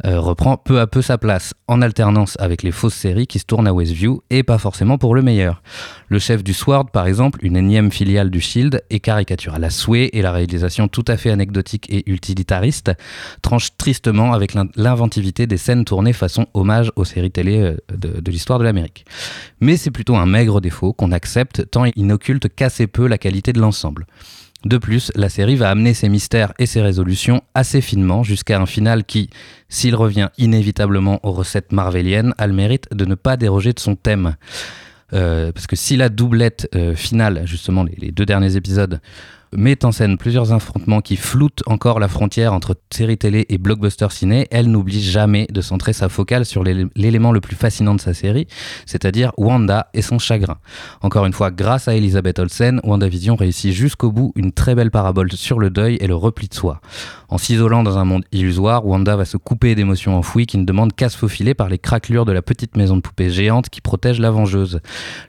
euh, 0.05 0.19
reprend 0.19 0.57
peu 0.57 0.79
à 0.79 0.87
peu 0.87 1.01
sa 1.01 1.17
place, 1.17 1.53
en 1.67 1.81
alternance 1.81 2.35
avec 2.39 2.63
les 2.63 2.71
fausses 2.71 2.93
séries 2.93 3.27
qui 3.27 3.39
se 3.39 3.45
tournent 3.45 3.67
à 3.67 3.73
Westview, 3.73 4.21
et 4.29 4.43
pas 4.43 4.57
forcément 4.57 4.97
pour 4.97 5.15
le 5.15 5.21
meilleur. 5.21 5.61
Le 6.09 6.19
chef 6.19 6.43
du 6.43 6.53
Sword, 6.53 6.91
par 6.91 7.07
exemple, 7.07 7.39
une 7.41 7.57
énième 7.57 7.91
filiale 7.91 8.29
du 8.29 8.41
Shield, 8.41 8.83
est 8.89 8.99
caricatural 8.99 9.63
à 9.63 9.69
souhait 9.69 10.09
et 10.13 10.21
la 10.21 10.31
réalisation 10.31 10.87
tout 10.87 11.05
à 11.07 11.17
fait 11.17 11.31
anecdotique 11.31 11.87
et 11.89 12.09
utilitariste 12.09 12.91
tranche 13.41 13.69
tristement 13.77 14.33
avec 14.33 14.53
l'in- 14.53 14.69
l'inventivité 14.75 15.47
des 15.47 15.57
scènes 15.57 15.85
tournées 15.85 16.13
façon 16.13 16.45
hommage 16.53 16.91
aux 16.95 17.05
séries 17.05 17.31
télé 17.31 17.59
euh, 17.59 17.77
de, 17.91 18.21
de 18.21 18.31
l'histoire 18.31 18.59
de 18.59 18.63
l'Amérique. 18.63 19.05
Mais 19.59 19.77
c'est 19.77 19.91
plutôt 19.91 20.15
un 20.15 20.25
maigre 20.25 20.61
défaut 20.61 20.93
qu'on 20.93 21.11
accepte 21.11 21.69
tant 21.71 21.85
il 21.85 22.05
n'occulte 22.35 22.55
qu'assez 22.55 22.87
peu 22.87 23.07
la 23.07 23.17
qualité 23.17 23.53
de 23.53 23.59
l'ensemble. 23.59 24.05
De 24.63 24.77
plus, 24.77 25.11
la 25.15 25.29
série 25.29 25.55
va 25.55 25.69
amener 25.69 25.93
ses 25.93 26.09
mystères 26.09 26.53
et 26.57 26.65
ses 26.65 26.81
résolutions 26.81 27.41
assez 27.53 27.81
finement 27.81 28.23
jusqu'à 28.23 28.59
un 28.59 28.65
final 28.65 29.03
qui, 29.03 29.29
s'il 29.69 29.95
revient 29.95 30.29
inévitablement 30.37 31.19
aux 31.23 31.33
recettes 31.33 31.71
marveliennes, 31.71 32.33
a 32.37 32.47
le 32.47 32.53
mérite 32.53 32.87
de 32.91 33.05
ne 33.05 33.15
pas 33.15 33.37
déroger 33.37 33.73
de 33.73 33.79
son 33.79 33.95
thème. 33.95 34.35
Euh, 35.13 35.51
parce 35.51 35.67
que 35.67 35.75
si 35.75 35.97
la 35.97 36.09
doublette 36.09 36.67
euh, 36.73 36.95
finale, 36.95 37.43
justement 37.45 37.83
les 37.83 38.11
deux 38.11 38.25
derniers 38.25 38.55
épisodes, 38.55 39.01
met 39.55 39.85
en 39.85 39.91
scène 39.91 40.17
plusieurs 40.17 40.53
affrontements 40.53 41.01
qui 41.01 41.15
floutent 41.15 41.63
encore 41.65 42.00
la 42.00 42.07
frontière 42.07 42.53
entre 42.53 42.75
série 42.93 43.17
télé 43.17 43.45
et 43.50 43.57
blockbuster 43.57 44.07
ciné, 44.12 44.47
elle 44.51 44.69
n'oublie 44.69 45.01
jamais 45.01 45.47
de 45.51 45.62
centrer 45.62 45.93
sa 45.93 46.09
focale 46.09 46.45
sur 46.45 46.63
l'élé- 46.63 46.88
l'élément 46.95 47.31
le 47.31 47.41
plus 47.41 47.55
fascinant 47.55 47.95
de 47.95 48.01
sa 48.01 48.13
série, 48.13 48.47
c'est-à-dire 48.85 49.31
Wanda 49.38 49.88
et 49.93 50.01
son 50.01 50.19
chagrin. 50.19 50.57
Encore 51.01 51.25
une 51.25 51.33
fois, 51.33 51.51
grâce 51.51 51.88
à 51.88 51.95
Elisabeth 51.95 52.39
Olsen, 52.39 52.79
WandaVision 52.83 53.35
réussit 53.35 53.74
jusqu'au 53.74 54.12
bout 54.12 54.31
une 54.35 54.51
très 54.51 54.75
belle 54.75 54.91
parabole 54.91 55.31
sur 55.31 55.59
le 55.59 55.69
deuil 55.69 55.95
et 56.00 56.07
le 56.07 56.15
repli 56.15 56.47
de 56.47 56.53
soi. 56.53 56.81
En 57.29 57.38
s'isolant 57.38 57.83
dans 57.83 57.97
un 57.97 58.05
monde 58.05 58.24
illusoire, 58.31 58.85
Wanda 58.85 59.15
va 59.15 59.25
se 59.25 59.38
couper 59.38 59.75
d'émotions 59.75 60.15
enfouies 60.17 60.45
qui 60.45 60.57
ne 60.57 60.65
demandent 60.65 60.93
qu'à 60.93 61.09
se 61.09 61.17
faufiler 61.17 61.53
par 61.53 61.69
les 61.69 61.79
craquelures 61.79 62.25
de 62.25 62.31
la 62.31 62.41
petite 62.41 62.77
maison 62.77 62.95
de 62.97 63.01
poupée 63.01 63.29
géante 63.29 63.69
qui 63.69 63.81
protège 63.81 64.19
la 64.19 64.31
vengeuse. 64.31 64.79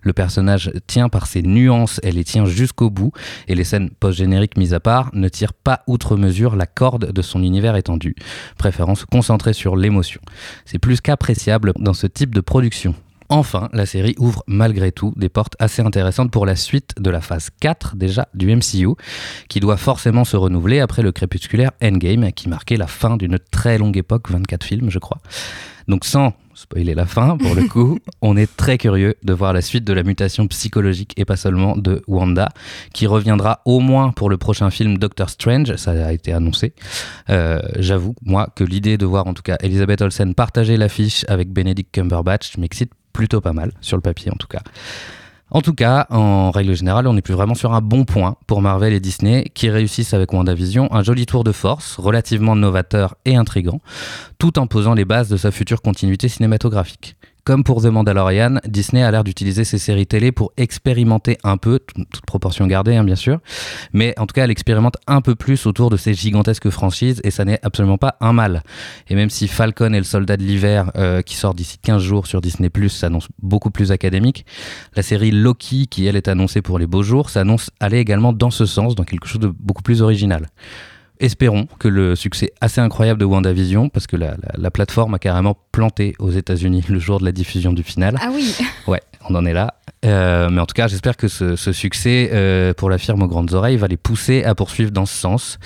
Le 0.02 0.12
personnage 0.12 0.70
tient 0.86 1.08
par 1.08 1.26
ses 1.26 1.42
nuances, 1.42 2.00
elle 2.02 2.14
les 2.16 2.24
tient 2.24 2.44
jusqu'au 2.46 2.90
bout, 2.90 3.12
et 3.48 3.54
les 3.54 3.64
scènes 3.64 3.90
post-génériques 4.16 4.56
mises 4.56 4.72
à 4.72 4.80
part 4.80 5.10
ne 5.12 5.28
tirent 5.28 5.52
pas 5.52 5.82
outre 5.86 6.16
mesure 6.16 6.56
la 6.56 6.66
corde 6.66 7.12
de 7.12 7.22
son 7.22 7.42
univers 7.42 7.76
étendu, 7.76 8.14
préférant 8.56 8.94
se 8.94 9.04
concentrer 9.04 9.52
sur 9.52 9.76
l'émotion. 9.76 10.22
C'est 10.64 10.78
plus 10.78 11.02
qu'appréciable 11.02 11.74
dans 11.78 11.92
ce 11.92 12.06
type 12.06 12.34
de 12.34 12.40
production. 12.40 12.94
Enfin, 13.28 13.68
la 13.72 13.86
série 13.86 14.14
ouvre 14.18 14.42
malgré 14.46 14.92
tout 14.92 15.12
des 15.16 15.28
portes 15.28 15.56
assez 15.58 15.82
intéressantes 15.82 16.30
pour 16.30 16.46
la 16.46 16.56
suite 16.56 16.94
de 16.98 17.10
la 17.10 17.20
phase 17.20 17.50
4 17.60 17.96
déjà 17.96 18.28
du 18.34 18.54
MCU, 18.54 18.94
qui 19.48 19.60
doit 19.60 19.76
forcément 19.76 20.24
se 20.24 20.36
renouveler 20.36 20.80
après 20.80 21.02
le 21.02 21.12
crépusculaire 21.12 21.72
Endgame, 21.82 22.32
qui 22.32 22.48
marquait 22.48 22.76
la 22.76 22.86
fin 22.86 23.16
d'une 23.16 23.38
très 23.50 23.78
longue 23.78 23.96
époque, 23.96 24.30
24 24.30 24.64
films 24.64 24.90
je 24.90 24.98
crois. 24.98 25.18
Donc 25.88 26.04
sans 26.04 26.32
spoiler 26.54 26.94
la 26.94 27.06
fin 27.06 27.36
pour 27.36 27.54
le 27.54 27.64
coup, 27.68 27.98
on 28.22 28.36
est 28.36 28.56
très 28.56 28.78
curieux 28.78 29.14
de 29.22 29.32
voir 29.32 29.52
la 29.52 29.60
suite 29.60 29.84
de 29.84 29.92
la 29.92 30.02
mutation 30.02 30.46
psychologique 30.48 31.12
et 31.16 31.24
pas 31.24 31.36
seulement 31.36 31.76
de 31.76 32.02
Wanda, 32.08 32.48
qui 32.92 33.06
reviendra 33.06 33.60
au 33.64 33.80
moins 33.80 34.10
pour 34.10 34.30
le 34.30 34.36
prochain 34.36 34.70
film 34.70 34.98
Doctor 34.98 35.30
Strange, 35.30 35.76
ça 35.76 35.92
a 35.92 36.12
été 36.12 36.32
annoncé. 36.32 36.72
Euh, 37.30 37.60
J'avoue, 37.78 38.14
moi, 38.22 38.48
que 38.56 38.64
l'idée 38.64 38.96
de 38.96 39.06
voir 39.06 39.26
en 39.26 39.34
tout 39.34 39.42
cas 39.42 39.56
Elizabeth 39.60 40.00
Olsen 40.00 40.34
partager 40.34 40.76
l'affiche 40.76 41.24
avec 41.28 41.50
Benedict 41.52 41.92
Cumberbatch 41.92 42.56
m'excite 42.56 42.92
plutôt 43.16 43.40
pas 43.40 43.54
mal, 43.54 43.72
sur 43.80 43.96
le 43.96 44.02
papier 44.02 44.30
en 44.30 44.36
tout 44.36 44.46
cas. 44.46 44.60
En 45.50 45.62
tout 45.62 45.74
cas, 45.74 46.06
en 46.10 46.50
règle 46.50 46.74
générale, 46.74 47.06
on 47.06 47.14
n'est 47.14 47.22
plus 47.22 47.34
vraiment 47.34 47.54
sur 47.54 47.72
un 47.72 47.80
bon 47.80 48.04
point 48.04 48.36
pour 48.46 48.60
Marvel 48.60 48.92
et 48.92 49.00
Disney, 49.00 49.50
qui 49.54 49.70
réussissent 49.70 50.12
avec 50.12 50.32
WandaVision 50.32 50.92
un 50.92 51.02
joli 51.02 51.24
tour 51.24 51.44
de 51.44 51.52
force, 51.52 51.96
relativement 51.98 52.56
novateur 52.56 53.14
et 53.24 53.36
intrigant, 53.36 53.80
tout 54.38 54.58
en 54.58 54.66
posant 54.66 54.92
les 54.92 55.04
bases 55.04 55.28
de 55.28 55.36
sa 55.36 55.50
future 55.50 55.80
continuité 55.80 56.28
cinématographique. 56.28 57.16
Comme 57.46 57.62
pour 57.62 57.80
The 57.80 57.86
Mandalorian, 57.86 58.56
Disney 58.66 59.04
a 59.04 59.10
l'air 59.12 59.22
d'utiliser 59.22 59.62
ses 59.62 59.78
séries 59.78 60.08
télé 60.08 60.32
pour 60.32 60.52
expérimenter 60.56 61.38
un 61.44 61.58
peu, 61.58 61.78
toute 61.78 62.26
proportion 62.26 62.66
gardée 62.66 62.96
hein, 62.96 63.04
bien 63.04 63.14
sûr, 63.14 63.38
mais 63.92 64.18
en 64.18 64.26
tout 64.26 64.32
cas 64.32 64.42
elle 64.42 64.50
expérimente 64.50 64.96
un 65.06 65.20
peu 65.20 65.36
plus 65.36 65.64
autour 65.66 65.88
de 65.88 65.96
ces 65.96 66.12
gigantesques 66.12 66.70
franchises 66.70 67.20
et 67.22 67.30
ça 67.30 67.44
n'est 67.44 67.60
absolument 67.62 67.98
pas 67.98 68.16
un 68.20 68.32
mal. 68.32 68.64
Et 69.08 69.14
même 69.14 69.30
si 69.30 69.46
Falcon 69.46 69.92
et 69.92 69.98
le 69.98 70.02
soldat 70.02 70.36
de 70.36 70.42
l'hiver, 70.42 70.90
euh, 70.96 71.22
qui 71.22 71.36
sort 71.36 71.54
d'ici 71.54 71.78
15 71.80 72.02
jours 72.02 72.26
sur 72.26 72.40
Disney⁇ 72.40 72.68
s'annonce 72.88 73.28
beaucoup 73.40 73.70
plus 73.70 73.92
académique, 73.92 74.44
la 74.96 75.04
série 75.04 75.30
Loki, 75.30 75.86
qui 75.86 76.04
elle 76.08 76.16
est 76.16 76.26
annoncée 76.26 76.62
pour 76.62 76.80
les 76.80 76.88
beaux 76.88 77.04
jours, 77.04 77.30
s'annonce 77.30 77.70
aller 77.78 77.98
également 77.98 78.32
dans 78.32 78.50
ce 78.50 78.66
sens, 78.66 78.96
dans 78.96 79.04
quelque 79.04 79.28
chose 79.28 79.40
de 79.40 79.54
beaucoup 79.56 79.84
plus 79.84 80.02
original. 80.02 80.48
Espérons 81.20 81.66
que 81.78 81.88
le 81.88 82.16
succès 82.16 82.52
assez 82.60 82.80
incroyable 82.80 83.20
de 83.20 83.24
WandaVision, 83.24 83.88
parce 83.88 84.06
que 84.06 84.16
la, 84.16 84.32
la, 84.32 84.52
la 84.56 84.70
plateforme 84.70 85.14
a 85.14 85.18
carrément 85.18 85.56
planté 85.72 86.14
aux 86.18 86.30
États-Unis 86.30 86.84
le 86.88 86.98
jour 86.98 87.20
de 87.20 87.24
la 87.24 87.32
diffusion 87.32 87.72
du 87.72 87.82
final. 87.82 88.16
Ah 88.20 88.30
oui 88.32 88.54
Ouais, 88.86 89.00
on 89.28 89.34
en 89.34 89.44
est 89.44 89.52
là. 89.52 89.74
Euh, 90.04 90.50
mais 90.50 90.60
en 90.60 90.66
tout 90.66 90.74
cas, 90.74 90.88
j'espère 90.88 91.16
que 91.16 91.28
ce, 91.28 91.56
ce 91.56 91.72
succès 91.72 92.30
euh, 92.32 92.74
pour 92.74 92.90
la 92.90 92.98
firme 92.98 93.22
aux 93.22 93.28
grandes 93.28 93.54
oreilles 93.54 93.76
va 93.76 93.88
les 93.88 93.96
pousser 93.96 94.44
à 94.44 94.54
poursuivre 94.54 94.90
dans 94.90 95.06
ce 95.06 95.14
sens. 95.14 95.58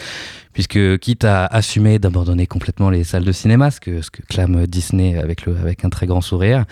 Puisque, 0.53 0.99
quitte 0.99 1.25
à 1.25 1.47
assumer 1.47 1.99
d'abandonner 2.01 2.47
complètement 2.47 2.91
les 2.91 3.05
salles 3.05 3.25
de 3.25 3.33
cinéma, 3.33 3.71
ce 3.71 3.79
que, 3.79 4.03
ce 4.03 4.11
que 4.11 4.23
clame 4.23 4.67
Disney 4.67 5.17
avec, 5.17 5.47
le, 5.47 5.57
avec 5.57 5.85
un 5.85 5.91
très 5.91 6.07
grand 6.07 6.21
sourire, 6.21 6.65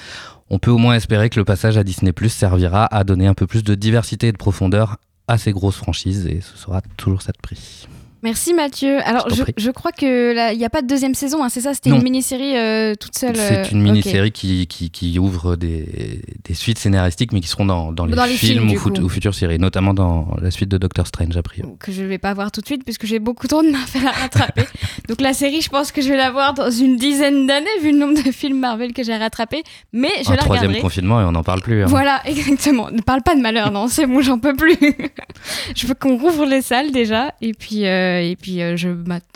on 0.50 0.59
peut 0.59 0.70
au 0.70 0.79
moins 0.79 0.94
espérer 0.94 1.31
que 1.31 1.38
le 1.38 1.44
passage 1.44 1.76
à 1.76 1.85
Disney 1.85 2.12
Plus 2.12 2.31
servira 2.31 2.87
à 2.87 3.05
donner 3.05 3.26
un 3.26 3.35
peu 3.35 3.46
plus 3.46 3.62
de 3.62 3.74
diversité 3.74 4.29
et 4.29 4.33
de 4.33 4.37
profondeur 4.37 4.96
à 5.29 5.38
ces 5.38 5.53
grosses 5.53 5.76
franchises, 5.76 6.26
et 6.26 6.40
ce 6.40 6.57
sera 6.57 6.81
toujours 6.96 7.22
ça 7.22 7.33
de 7.33 7.38
prix. 7.40 7.87
Merci 8.22 8.52
Mathieu. 8.54 8.98
Alors, 9.04 9.28
Je 9.31 9.42
je, 9.57 9.70
crois 9.70 9.92
que 9.92 10.52
il 10.52 10.59
n'y 10.59 10.64
a 10.64 10.70
pas 10.70 10.83
de 10.83 10.87
deuxième 10.87 11.14
saison, 11.14 11.42
hein, 11.44 11.48
c'est 11.48 11.61
ça? 11.61 11.74
C'était 11.74 11.90
une 11.90 12.02
mini-série 12.02 12.57
euh, 12.57 12.94
toute 12.94 13.16
seule. 13.16 13.37
euh, 13.37 13.64
C'est 13.64 13.70
une 13.72 13.78
ok. 13.78 13.85
mini-série 13.92 14.33
qui, 14.33 14.66
qui, 14.66 14.90
qui 14.90 15.18
ouvre 15.18 15.57
des, 15.57 16.20
des 16.44 16.54
suites 16.54 16.78
scénaristiques, 16.78 17.33
mais 17.33 17.40
qui 17.40 17.48
seront 17.48 17.64
dans, 17.66 17.92
dans 17.92 18.07
les, 18.07 18.14
Dans 18.16 18.24
les 18.24 18.33
films, 18.35 18.68
films, 18.70 18.81
ou, 18.98 19.04
ou 19.04 19.09
futures 19.09 19.35
séries, 19.35 19.59
notamment 19.59 19.94
dans 19.94 20.28
la 20.42 20.50
suite 20.50 20.68
de 20.68 20.78
Doctor 20.78 21.07
Strange, 21.07 21.37
a 21.37 21.42
priori. 21.42 21.70
que 21.78 21.92
je 21.92 22.02
vais 22.02 22.18
pas 22.18 22.35
voir 22.35 22.50
tout 22.50 22.61
de 22.61 22.66
suite 22.66 22.85
puisque 22.85 23.07
j'ai 23.07 23.18
beaucoup 23.20 23.46
trop 23.46 23.62
de 23.62 23.70
Marvel 23.70 24.07
à 24.07 24.11
rattraper. 24.11 24.62
Donc 25.09 25.20
la 25.20 25.33
série, 25.33 25.61
je 25.61 25.68
pense 25.68 25.92
que 25.92 26.02
je 26.02 26.09
vais 26.09 26.16
la 26.16 26.31
voir 26.31 26.54
dans 26.54 26.70
une 26.70 26.96
dizaine 26.96 27.46
d'années 27.46 27.66
vu 27.83 27.92
le 27.92 27.98
nombre 27.98 28.20
de 28.22 28.31
films 28.33 28.59
Marvel 28.59 28.92
que 28.92 29.02
j'ai 29.04 29.16
rattrapés. 29.16 29.62
Mais 29.92 30.11
je 30.24 30.31
Un 30.31 30.33
la 30.33 30.38
troisième 30.38 30.70
regarderai. 30.70 30.81
confinement 30.83 31.20
et 31.20 31.24
on 31.24 31.33
n'en 31.33 31.44
parle 31.44 31.61
plus. 31.62 31.83
hein. 31.83 31.87
Voilà, 31.87 32.20
exactement. 32.26 32.90
Ne 32.90 33.00
parle 33.02 33.22
pas 33.22 33.35
de 33.37 33.40
malheur, 33.40 33.70
non, 33.70 33.87
c'est 33.88 34.07
bon, 34.07 34.20
j'en 34.22 34.38
peux 34.38 34.54
plus. 34.54 34.76
je 35.76 35.87
veux 35.87 35.94
qu'on 35.94 36.16
rouvre 36.18 36.44
les 36.46 36.62
salles 36.62 36.90
déjà, 36.90 37.33
et 37.40 37.52
puis, 37.52 37.87
euh, 37.87 38.08
et 38.16 38.37
puis 38.37 38.62
euh, 38.62 38.77
je, 38.77 38.88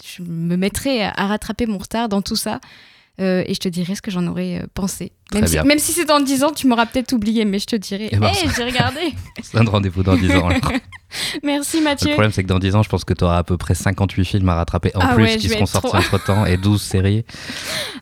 je 0.05 0.23
me 0.23 0.57
mettrai 0.57 1.05
à 1.05 1.27
rattraper 1.27 1.67
mon 1.67 1.79
retard 1.79 2.09
dans 2.09 2.23
tout 2.23 2.37
ça, 2.37 2.61
euh, 3.21 3.45
et 3.47 3.55
je 3.55 3.61
te 3.61 3.69
dirai 3.69 3.95
ce 3.95 4.03
que 4.03 4.11
j'en 4.11 4.27
aurais 4.27 4.63
euh, 4.63 4.67
pensé. 4.75 5.13
Même 5.35 5.47
si, 5.47 5.61
même 5.61 5.79
si 5.79 5.93
c'est 5.93 6.05
dans 6.05 6.21
10 6.21 6.45
ans, 6.45 6.51
tu 6.53 6.67
m'auras 6.67 6.87
peut-être 6.87 7.13
oublié, 7.13 7.45
mais 7.45 7.59
je 7.59 7.67
te 7.67 7.77
dirai. 7.77 8.09
Eh 8.13 8.17
ben, 8.17 8.29
Hey, 8.29 8.49
j'ai 8.57 8.65
regardé. 8.65 9.01
C'est 9.43 9.59
un 9.59 9.65
rendez-vous 9.65 10.03
dans 10.03 10.17
10 10.17 10.31
ans. 10.37 10.49
alors. 10.49 10.73
Merci 11.43 11.79
Le 11.79 11.85
Mathieu. 11.85 12.11
problème, 12.13 12.33
c'est 12.33 12.43
que 12.43 12.49
dans 12.49 12.59
10 12.59 12.75
ans, 12.75 12.83
je 12.83 12.89
pense 12.89 13.05
que 13.05 13.13
tu 13.13 13.23
auras 13.25 13.37
à 13.39 13.43
peu 13.45 13.59
près 13.59 13.75
58 13.75 14.25
films 14.25 14.49
à 14.49 14.55
rattraper 14.55 14.93
en 14.95 15.01
Ah 15.01 15.15
plus 15.15 15.25
ouais, 15.25 15.37
qui 15.37 15.49
seront 15.51 15.67
sortis 15.67 15.89
trop- 15.89 15.97
entre 15.99 16.25
temps 16.25 16.47
et 16.47 16.57
12 16.57 16.81
séries. 16.81 17.25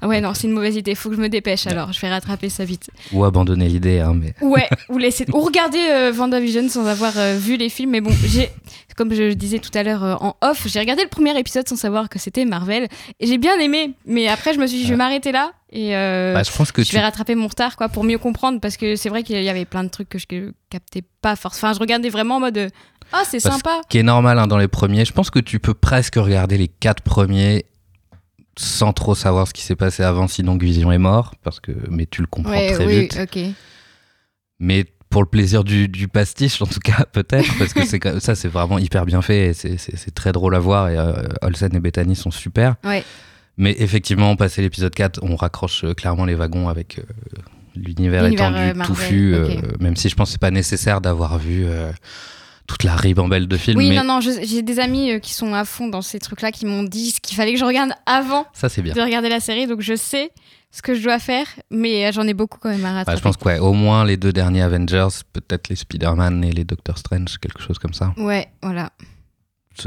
Ah 0.00 0.06
Ouais, 0.08 0.20
non, 0.20 0.32
c'est 0.32 0.46
une 0.46 0.52
mauvaise 0.52 0.76
idée. 0.76 0.94
Faut 0.94 1.10
que 1.10 1.16
je 1.16 1.20
me 1.20 1.28
dépêche 1.28 1.66
alors. 1.66 1.92
Je 1.92 2.00
vais 2.00 2.08
rattraper 2.08 2.48
ça 2.48 2.64
vite. 2.64 2.88
Ou 3.12 3.24
abandonner 3.24 3.66
l'idée. 3.68 3.98
Hein, 3.98 4.14
mais... 4.14 4.34
Ouais, 4.40 4.68
ou 4.88 4.98
laisser, 4.98 5.26
ou 5.32 5.40
regarder 5.40 5.80
euh, 5.90 6.12
WandaVision 6.12 6.68
sans 6.68 6.86
avoir 6.86 7.12
euh, 7.16 7.36
vu 7.36 7.56
les 7.56 7.68
films. 7.68 7.90
Mais 7.90 8.00
bon, 8.00 8.12
j'ai, 8.26 8.48
comme 8.96 9.12
je 9.12 9.22
le 9.24 9.34
disais 9.34 9.58
tout 9.58 9.70
à 9.74 9.82
l'heure 9.82 10.04
euh, 10.04 10.14
en 10.20 10.36
off, 10.40 10.68
j'ai 10.68 10.78
regardé 10.78 11.02
le 11.02 11.08
premier 11.08 11.36
épisode 11.36 11.68
sans 11.68 11.76
savoir 11.76 12.08
que 12.08 12.20
c'était 12.20 12.44
Marvel 12.44 12.86
et 13.18 13.26
j'ai 13.26 13.38
bien 13.38 13.58
aimé. 13.58 13.92
Mais 14.06 14.28
après, 14.28 14.54
je 14.54 14.60
me 14.60 14.68
suis 14.68 14.78
dit, 14.78 14.84
je 14.84 14.90
vais 14.90 14.96
m'arrêter 14.96 15.32
là 15.32 15.50
et 15.72 15.96
euh, 15.96 16.35
Bah, 16.35 16.42
je 16.42 16.50
pense 16.50 16.72
que 16.72 16.83
je 16.83 16.88
tu 16.88 16.96
vais 16.96 17.02
rattraper 17.02 17.35
mon 17.35 17.46
retard, 17.48 17.76
quoi, 17.76 17.88
pour 17.88 18.04
mieux 18.04 18.18
comprendre 18.18 18.61
parce 18.61 18.76
que 18.76 18.96
c'est 18.96 19.09
vrai 19.09 19.22
qu'il 19.22 19.42
y 19.42 19.48
avait 19.48 19.64
plein 19.64 19.85
de 19.85 19.88
trucs 19.88 20.09
que 20.09 20.18
je 20.18 20.26
captais 20.70 21.02
pas 21.22 21.37
forcément. 21.37 21.68
Enfin, 21.70 21.74
je 21.76 21.80
regardais 21.80 22.09
vraiment 22.11 22.37
en 22.37 22.40
mode, 22.40 22.70
ah, 23.12 23.22
c'est 23.28 23.42
Parce 23.42 23.56
sympa. 23.56 23.80
qui 23.88 23.98
est 23.98 24.02
normal 24.02 24.38
hein, 24.38 24.46
dans 24.46 24.59
les 24.59 24.68
premiers. 24.68 25.04
Je 25.04 25.12
pense 25.12 25.30
que 25.30 25.38
tu 25.40 25.59
peux 25.61 25.74
presque 25.74 26.14
regarder 26.16 26.59
les 26.59 26.68
quatre 26.68 27.02
premiers 27.02 27.64
sans 28.59 28.92
trop 28.92 29.14
savoir 29.14 29.46
ce 29.48 29.54
qui 29.54 29.62
s'est 29.62 29.76
passé 29.76 30.02
avant, 30.02 30.28
sinon 30.28 30.59
que 30.59 30.64
Vision 30.64 30.92
est 30.92 30.98
mort, 30.98 31.35
parce 31.42 31.61
que 31.61 31.72
mais 31.88 32.06
tu 32.06 32.20
le 32.20 32.26
comprends 32.26 32.52
Ouais, 32.52 32.72
très 32.74 32.85
oui, 32.87 33.00
vite. 33.02 33.18
ok. 33.22 33.38
Mais 34.59 34.85
pour 35.09 35.22
le 35.22 35.28
plaisir 35.28 35.64
du, 35.64 35.88
du 35.88 36.09
pastiche, 36.09 36.61
en 36.61 36.66
tout 36.66 36.80
cas, 36.80 37.04
peut-être, 37.12 37.56
parce 37.59 37.72
que 37.72 37.85
c'est 37.87 38.20
ça, 38.20 38.35
c'est 38.35 38.48
vraiment 38.48 38.78
hyper 38.78 39.06
bien 39.06 39.22
fait, 39.22 39.46
et 39.48 39.52
c'est- 39.54 39.76
c'est 39.78 39.96
c'est 39.96 40.11
très 40.14 40.33
drôle 40.33 40.54
à 40.54 40.59
voir, 40.59 40.88
et 40.88 40.98
euh, 40.98 41.14
Olsen 41.42 41.74
et 41.74 41.80
Bethany 41.80 42.14
sont 42.16 42.30
super. 42.30 42.74
Ouais. 42.85 43.04
Mais 43.56 43.74
effectivement, 43.78 44.36
passé 44.36 44.62
l'épisode 44.62 44.94
4, 44.94 45.20
on 45.22 45.36
raccroche 45.36 45.84
euh, 45.84 45.94
clairement 45.94 46.24
les 46.24 46.34
wagons 46.34 46.68
avec 46.68 46.98
euh, 46.98 47.02
l'univers 47.76 48.24
étendu, 48.26 48.56
euh, 48.56 48.74
Marvel, 48.74 48.86
touffu, 48.86 49.34
euh, 49.34 49.58
ok. 49.58 49.80
même 49.80 49.96
si 49.96 50.08
je 50.08 50.14
pense 50.16 50.28
que 50.28 50.32
c'est 50.32 50.40
pas 50.40 50.50
nécessaire 50.50 51.00
d'avoir 51.00 51.38
vu 51.38 51.66
toute 52.66 52.84
la 52.84 52.94
ribambelle 52.94 53.48
de 53.48 53.56
films. 53.56 53.78
Oui, 53.78 53.88
mais 53.88 53.96
non, 53.96 54.04
non, 54.04 54.20
j'ai 54.20 54.62
des 54.62 54.78
amis 54.78 55.10
euh, 55.12 55.18
qui 55.18 55.32
sont 55.34 55.54
à 55.54 55.64
fond 55.64 55.88
dans 55.88 56.02
ces 56.02 56.20
trucs-là 56.20 56.52
qui 56.52 56.66
m'ont 56.66 56.84
dit 56.84 57.10
ce 57.10 57.20
qu'il 57.20 57.36
fallait 57.36 57.52
que 57.52 57.58
je 57.58 57.64
regarde 57.64 57.90
avant 58.06 58.46
ça, 58.52 58.68
c'est 58.68 58.80
bien. 58.80 58.94
de 58.94 59.00
regarder 59.00 59.28
la 59.28 59.40
série, 59.40 59.66
donc 59.66 59.80
je 59.80 59.96
sais 59.96 60.30
ce 60.70 60.82
que 60.82 60.94
je 60.94 61.02
dois 61.02 61.18
faire, 61.18 61.46
mais 61.72 62.06
euh, 62.06 62.12
j'en 62.12 62.22
ai 62.28 62.34
beaucoup 62.34 62.58
quand 62.60 62.68
même 62.68 62.84
à 62.84 62.90
Bah, 62.90 62.94
rattraper. 62.98 63.18
je 63.18 63.22
pense 63.24 63.36
qu'au 63.36 63.50
au 63.50 63.72
moins 63.72 64.04
les 64.04 64.16
deux 64.16 64.32
derniers 64.32 64.62
Avengers, 64.62 65.08
peut-être 65.32 65.68
les 65.68 65.74
Spider-Man 65.74 66.44
et 66.44 66.52
les 66.52 66.62
Doctor 66.62 66.96
Strange, 66.96 67.38
quelque 67.38 67.60
chose 67.60 67.80
comme 67.80 67.92
ça. 67.92 68.14
Ouais, 68.16 68.46
voilà. 68.62 68.90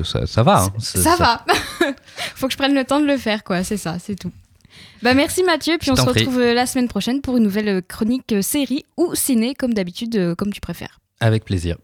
Ça, 0.04 0.44
va. 0.44 0.64
hein. 0.64 0.74
Ça, 0.80 1.16
va. 1.18 1.46
Faut 2.36 2.48
que 2.48 2.54
je 2.54 2.58
prenne 2.58 2.74
le 2.74 2.84
temps 2.84 3.00
de 3.00 3.06
le 3.06 3.18
faire, 3.18 3.44
quoi. 3.44 3.64
C'est 3.64 3.78
ça, 3.78 3.98
c'est 4.00 4.16
tout. 4.16 4.32
Bah 5.04 5.14
merci 5.14 5.44
Mathieu, 5.44 5.76
puis 5.78 5.88
Je 5.88 5.92
on 5.92 5.96
se 5.96 6.02
prie. 6.10 6.22
retrouve 6.22 6.40
euh, 6.40 6.54
la 6.54 6.66
semaine 6.66 6.88
prochaine 6.88 7.22
pour 7.22 7.38
une 7.38 7.44
nouvelle 7.44 7.68
euh, 7.68 7.82
chronique 7.82 8.32
euh, 8.32 8.42
série 8.42 8.86
ou 8.98 9.14
ciné, 9.16 9.54
comme 9.54 9.74
d'habitude, 9.74 10.34
comme 10.36 10.52
tu 10.54 10.62
préfères. 10.62 11.00
Avec 11.20 11.44
plaisir. 11.46 11.78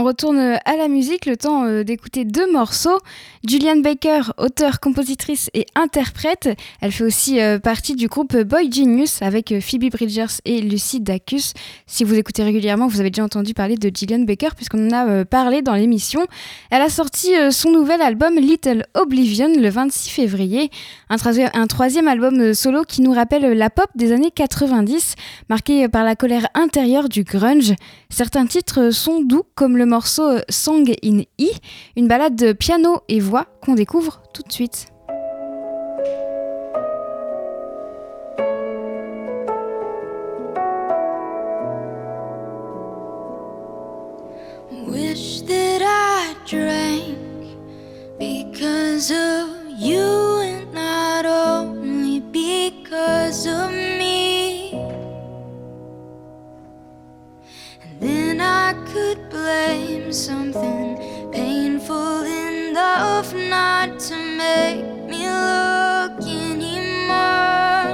On 0.00 0.04
retourne 0.04 0.38
euh, 0.38 0.56
à 0.64 0.76
la 0.76 0.86
musique, 0.86 1.26
le 1.26 1.36
temps 1.36 1.64
euh, 1.64 1.82
d'écouter 1.82 2.24
deux 2.24 2.52
morceaux. 2.52 3.00
Julianne 3.44 3.82
Baker, 3.82 4.20
auteure, 4.38 4.78
compositrice 4.78 5.50
et 5.54 5.66
interprète. 5.74 6.50
Elle 6.80 6.92
fait 6.92 7.02
aussi 7.02 7.40
euh, 7.40 7.58
partie 7.58 7.96
du 7.96 8.06
groupe 8.06 8.36
Boy 8.36 8.70
Genius 8.70 9.22
avec 9.22 9.52
Phoebe 9.60 9.90
Bridgers 9.90 10.38
et 10.44 10.60
Lucy 10.60 11.00
Dacus. 11.00 11.52
Si 11.88 12.04
vous 12.04 12.14
écoutez 12.14 12.44
régulièrement, 12.44 12.86
vous 12.86 13.00
avez 13.00 13.10
déjà 13.10 13.24
entendu 13.24 13.54
parler 13.54 13.74
de 13.74 13.90
Julianne 13.92 14.24
Baker 14.24 14.50
puisqu'on 14.54 14.86
en 14.88 14.92
a 14.92 15.24
parlé 15.24 15.62
dans 15.62 15.74
l'émission. 15.74 16.20
Elle 16.70 16.82
a 16.82 16.90
sorti 16.90 17.30
son 17.50 17.72
nouvel 17.72 18.00
album 18.00 18.36
Little 18.36 18.84
Oblivion 18.94 19.48
le 19.56 19.68
26 19.68 20.10
février. 20.10 20.70
Un, 21.10 21.16
troisi- 21.16 21.50
un 21.52 21.66
troisième 21.66 22.06
album 22.06 22.54
solo 22.54 22.84
qui 22.84 23.02
nous 23.02 23.12
rappelle 23.12 23.52
la 23.52 23.68
pop 23.68 23.88
des 23.96 24.12
années 24.12 24.30
90, 24.30 25.16
marqué 25.48 25.88
par 25.88 26.04
la 26.04 26.14
colère 26.14 26.46
intérieure 26.54 27.08
du 27.08 27.24
grunge. 27.24 27.74
Certains 28.10 28.46
titres 28.46 28.90
sont 28.90 29.20
doux, 29.20 29.44
comme 29.54 29.76
le 29.76 29.86
morceau 29.86 30.38
Song 30.48 30.90
in 31.04 31.20
E, 31.40 31.50
une 31.96 32.08
balade 32.08 32.36
de 32.36 32.52
piano 32.52 33.00
et 33.08 33.20
voix 33.20 33.46
qu'on 33.62 33.74
découvre 33.74 34.22
tout 34.32 34.42
de 34.42 34.52
suite. 34.52 34.88
I 49.80 50.17
I 58.40 58.74
could 58.92 59.30
blame 59.30 60.12
something 60.12 60.96
painful 61.32 62.22
enough 62.22 63.34
not 63.34 63.98
to 64.00 64.16
make 64.16 64.84
me 65.10 65.28
look 65.28 66.20
anymore. 66.26 67.88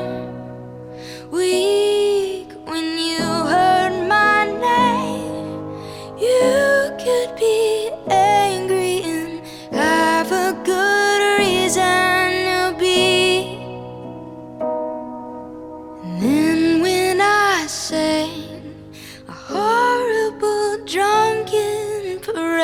Weak 1.31 2.53
when 2.65 2.99
you 2.99 3.23
heard 3.23 4.09
my 4.09 4.45
name, 4.61 6.19
you. 6.19 6.74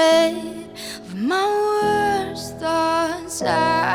afraid 0.01 0.67
of 1.05 1.15
my 1.15 1.45
worst 1.45 2.59
thoughts. 2.59 3.43
I 3.43 3.90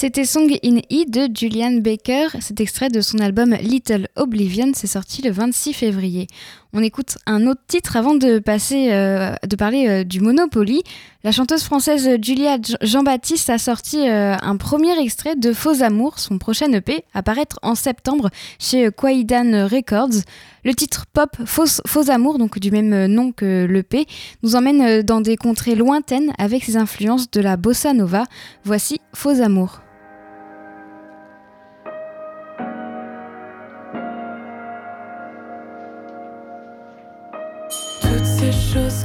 C'était 0.00 0.24
Song 0.24 0.50
in 0.64 0.78
E 0.90 1.04
de 1.06 1.28
Julian 1.36 1.72
Baker. 1.72 2.28
Cet 2.40 2.58
extrait 2.58 2.88
de 2.88 3.02
son 3.02 3.18
album 3.18 3.54
Little 3.60 4.08
Oblivion, 4.16 4.72
s'est 4.72 4.86
sorti 4.86 5.20
le 5.20 5.30
26 5.30 5.74
février. 5.74 6.26
On 6.72 6.82
écoute 6.82 7.18
un 7.26 7.46
autre 7.46 7.60
titre 7.66 7.98
avant 7.98 8.14
de 8.14 8.40
euh, 8.40 9.34
parler 9.58 9.88
euh, 9.90 10.04
du 10.04 10.20
Monopoly. 10.20 10.82
La 11.22 11.32
chanteuse 11.32 11.64
française 11.64 12.08
Julia 12.22 12.56
Jean-Baptiste 12.80 13.50
a 13.50 13.58
sorti 13.58 14.08
euh, 14.08 14.36
un 14.40 14.56
premier 14.56 14.98
extrait 14.98 15.36
de 15.36 15.52
Faux 15.52 15.82
Amours, 15.82 16.18
son 16.18 16.38
prochain 16.38 16.72
EP, 16.72 17.04
à 17.12 17.22
paraître 17.22 17.58
en 17.60 17.74
septembre 17.74 18.30
chez 18.58 18.88
Quaidan 18.90 19.68
Records. 19.68 20.22
Le 20.64 20.72
titre 20.72 21.04
pop 21.12 21.36
Faux, 21.44 21.82
Faux 21.86 22.10
Amours, 22.10 22.38
donc 22.38 22.58
du 22.58 22.70
même 22.70 23.04
nom 23.04 23.32
que 23.32 23.66
l'EP, 23.68 24.06
nous 24.42 24.56
emmène 24.56 25.02
dans 25.02 25.20
des 25.20 25.36
contrées 25.36 25.74
lointaines 25.74 26.32
avec 26.38 26.64
ses 26.64 26.78
influences 26.78 27.30
de 27.30 27.42
la 27.42 27.58
bossa 27.58 27.92
nova. 27.92 28.24
Voici 28.64 28.98
Faux 29.12 29.42
Amours. 29.42 29.82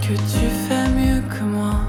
que 0.07 0.13
tu 0.13 0.47
fais 0.67 0.87
mieux 0.89 1.21
que 1.21 1.43
moi 1.43 1.79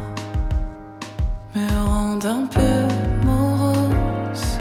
me 1.54 1.68
rendent 1.86 2.24
un 2.24 2.46
peu 2.46 3.26
morose. 3.26 4.58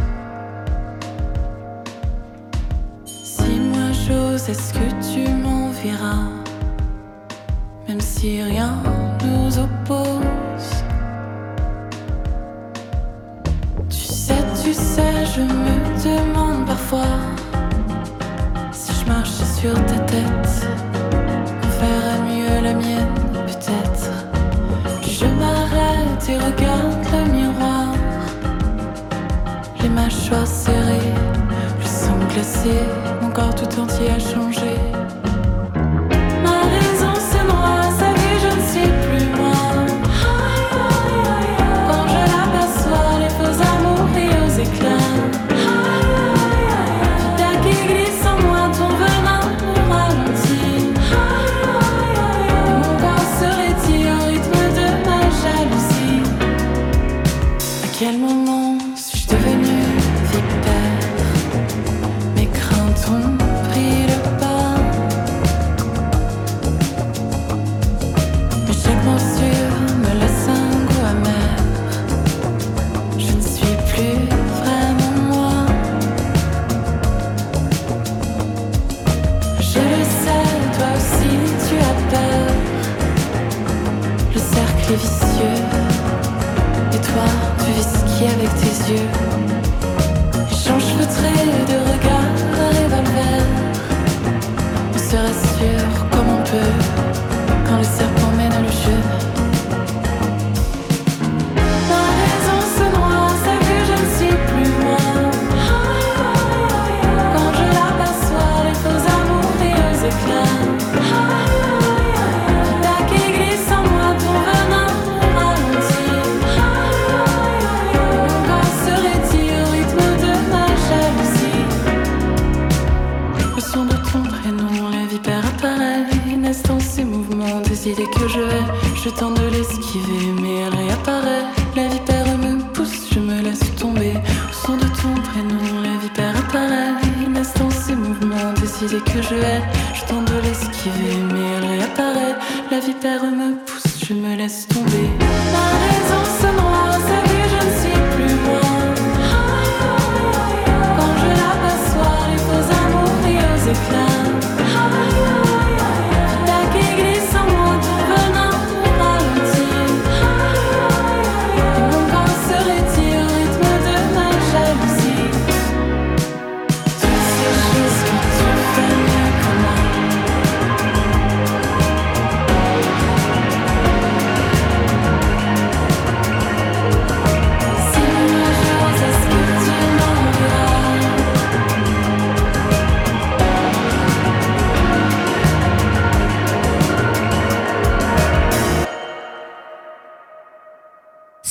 Si 3.05 3.59
moi 3.71 3.93
j'ose, 3.93 4.49
est-ce 4.49 4.73
que 4.73 4.87
tu 5.07 5.29
m'enverras, 5.29 6.27
même 7.87 8.01
si 8.01 8.41
rien 8.41 8.73
nous 9.23 9.57
oppose? 9.57 10.71
Tu 13.89 13.95
sais, 13.95 14.43
tu 14.61 14.73
sais, 14.73 15.25
je 15.33 15.41
me 15.41 15.75
demande 16.03 16.65
parfois 16.65 17.19
si 18.73 18.91
je 18.99 19.05
marche 19.07 19.29
sur 19.29 19.73
ta 19.85 19.99
tête. 19.99 20.67
mon 33.21 33.29
corps 33.29 33.55
tout 33.55 33.79
entier 33.79 34.09
a 34.09 34.19
changé. 34.19 35.24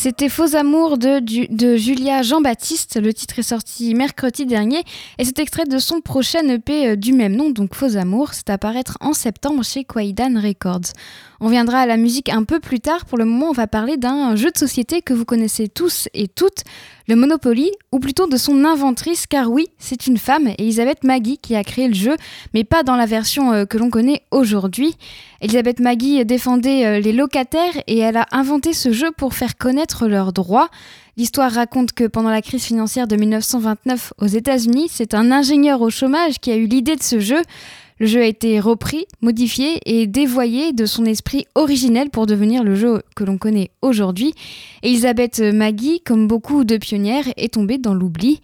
C'était 0.05 0.29
Faux 0.29 0.55
Amour 0.55 0.99
de, 0.99 1.77
Julia 1.79 2.21
Jean-Baptiste. 2.21 3.01
Le 3.01 3.15
titre 3.15 3.39
est 3.39 3.43
sorti 3.43 3.95
mercredi 3.95 4.45
dernier 4.45 4.85
et 5.17 5.25
c'est 5.25 5.39
extrait 5.39 5.65
de 5.65 5.79
son 5.79 6.03
prochain 6.03 6.47
EP 6.47 6.89
euh, 6.89 6.95
du 6.95 7.15
même 7.15 7.35
nom, 7.35 7.49
donc 7.49 7.75
Faux 7.75 7.97
Amour. 7.97 8.35
C'est 8.35 8.51
à 8.51 8.59
paraître 8.59 8.99
en 9.01 9.15
septembre 9.15 9.65
chez 9.65 9.85
Kwaidan 9.85 10.39
Records. 10.39 10.93
On 11.41 11.49
viendra 11.49 11.79
à 11.79 11.87
la 11.87 11.97
musique 11.97 12.29
un 12.29 12.45
peu 12.45 12.61
plus 12.61 12.81
tard. 12.81 13.07
Pour 13.07 13.17
le 13.17 13.25
moment, 13.25 13.49
on 13.49 13.53
va 13.53 13.67
parler 13.67 13.97
d'un 13.97 14.37
jeu 14.37 14.51
de 14.51 14.59
société 14.59 15.01
que 15.01 15.15
vous 15.15 15.25
connaissez 15.25 15.69
tous 15.69 16.11
et 16.13 16.29
toutes, 16.29 16.65
le 17.07 17.17
Monopoly, 17.17 17.71
ou 17.93 17.99
plutôt 17.99 18.27
de 18.27 18.37
son 18.37 18.65
inventrice, 18.65 19.27
car 19.27 19.51
oui, 19.51 19.69
c'est 19.79 20.07
une 20.07 20.17
femme, 20.17 20.49
Elisabeth 20.59 21.05
Maggie, 21.05 21.39
qui 21.39 21.55
a 21.55 21.63
créé 21.63 21.89
le 21.89 21.95
jeu, 21.95 22.17
mais 22.55 22.65
pas 22.65 22.83
dans 22.83 22.97
la 22.97 23.07
version 23.07 23.53
euh, 23.53 23.65
que 23.67 23.77
l'on 23.77 23.91
connaît 23.91 24.23
aujourd'hui. 24.31 24.97
Elisabeth 25.41 25.81
Maggie 25.81 26.25
défendait 26.25 26.87
euh, 26.87 27.01
les 27.01 27.13
locataires 27.13 27.77
et 27.87 27.99
elle 27.99 28.17
a 28.17 28.27
inventé 28.33 28.73
ce 28.73 28.93
jeu 28.93 29.11
pour 29.17 29.35
faire 29.35 29.57
connaître 29.57 30.07
leurs 30.09 30.33
droits. 30.33 30.71
L'histoire 31.17 31.53
raconte 31.53 31.93
que 31.93 32.05
pendant 32.05 32.31
la 32.31 32.43
crise 32.43 32.65
financière 32.65 33.07
de 33.07 33.17
1929 33.17 34.15
aux 34.19 34.27
États-Unis, 34.27 34.89
c'est 34.91 35.15
un 35.15 35.31
ingénieur 35.31 35.81
au 35.81 35.91
chômage 35.91 36.41
qui 36.41 36.51
a 36.51 36.57
eu 36.57 36.67
l'idée 36.67 36.97
de 36.97 37.03
ce 37.03 37.21
jeu. 37.21 37.43
Le 38.01 38.07
jeu 38.07 38.23
a 38.23 38.27
été 38.27 38.59
repris, 38.59 39.07
modifié 39.21 39.79
et 39.87 40.09
dévoyé 40.09 40.73
de 40.73 40.85
son 40.85 41.05
esprit 41.05 41.47
originel 41.55 42.11
pour 42.11 42.27
devenir 42.27 42.65
le 42.65 42.75
jeu 42.75 43.03
que 43.15 43.23
l'on 43.23 43.39
connaît 43.39 43.71
aujourd'hui. 43.83 44.35
Elisabeth 44.83 45.39
Maggie, 45.41 46.01
comme 46.01 46.27
beaucoup 46.27 46.65
de 46.65 46.77
pionnières, 46.77 47.29
est 47.37 47.55
tombée 47.55 47.79
dans 47.79 47.95
l'oubli. 47.95 48.41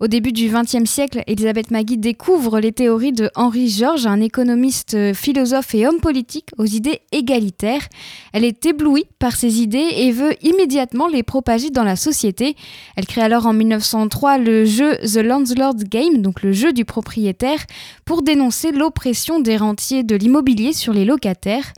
Au 0.00 0.06
début 0.06 0.30
du 0.30 0.48
XXe 0.48 0.88
siècle, 0.88 1.24
Elisabeth 1.26 1.72
Maggie 1.72 1.98
découvre 1.98 2.60
les 2.60 2.70
théories 2.70 3.12
de 3.12 3.30
Henri 3.34 3.68
Georges, 3.68 4.06
un 4.06 4.20
économiste, 4.20 4.94
euh, 4.94 5.12
philosophe 5.12 5.74
et 5.74 5.88
homme 5.88 5.98
politique 5.98 6.50
aux 6.56 6.66
idées 6.66 7.00
égalitaires. 7.10 7.88
Elle 8.32 8.44
est 8.44 8.64
éblouie 8.64 9.06
par 9.18 9.34
ces 9.34 9.60
idées 9.60 9.88
et 9.96 10.12
veut 10.12 10.34
immédiatement 10.40 11.08
les 11.08 11.24
propager 11.24 11.70
dans 11.70 11.82
la 11.82 11.96
société. 11.96 12.54
Elle 12.94 13.06
crée 13.06 13.22
alors 13.22 13.46
en 13.46 13.52
1903 13.52 14.38
le 14.38 14.64
jeu 14.64 14.98
The 14.98 15.16
Landlord's 15.16 15.82
Game, 15.82 16.22
donc 16.22 16.44
le 16.44 16.52
jeu 16.52 16.72
du 16.72 16.84
propriétaire, 16.84 17.66
pour 18.04 18.22
dénoncer 18.22 18.70
l'oppression 18.70 19.40
des 19.40 19.56
rentiers 19.56 20.04
de 20.04 20.14
l'immobilier 20.14 20.72
sur 20.74 20.92
les 20.92 21.04
locataires. 21.04 21.72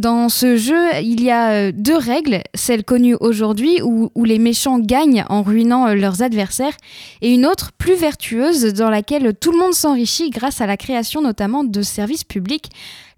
Dans 0.00 0.30
ce 0.30 0.56
jeu, 0.56 0.80
il 1.02 1.22
y 1.22 1.30
a 1.30 1.50
euh, 1.50 1.72
deux 1.74 1.98
règles, 1.98 2.40
celle 2.54 2.84
connue 2.84 3.16
aujourd'hui 3.20 3.82
où, 3.82 4.24
les 4.24 4.38
méchants 4.38 4.78
gagnent 4.78 5.26
en 5.28 5.42
ruinant 5.42 5.88
euh, 5.88 5.94
leurs 5.94 6.22
adversaires, 6.22 6.72
et 7.20 7.30
une 7.30 7.44
autre 7.44 7.72
plus 7.76 7.96
vertueuse 7.96 8.72
dans 8.72 8.88
laquelle 8.88 9.34
tout 9.38 9.52
le 9.52 9.58
monde 9.58 9.74
s'enrichit 9.74 10.30
grâce 10.30 10.62
à 10.62 10.66
la 10.66 10.78
création 10.78 11.20
notamment 11.20 11.64
de 11.64 11.82
services 11.82 12.24
publics. 12.24 12.70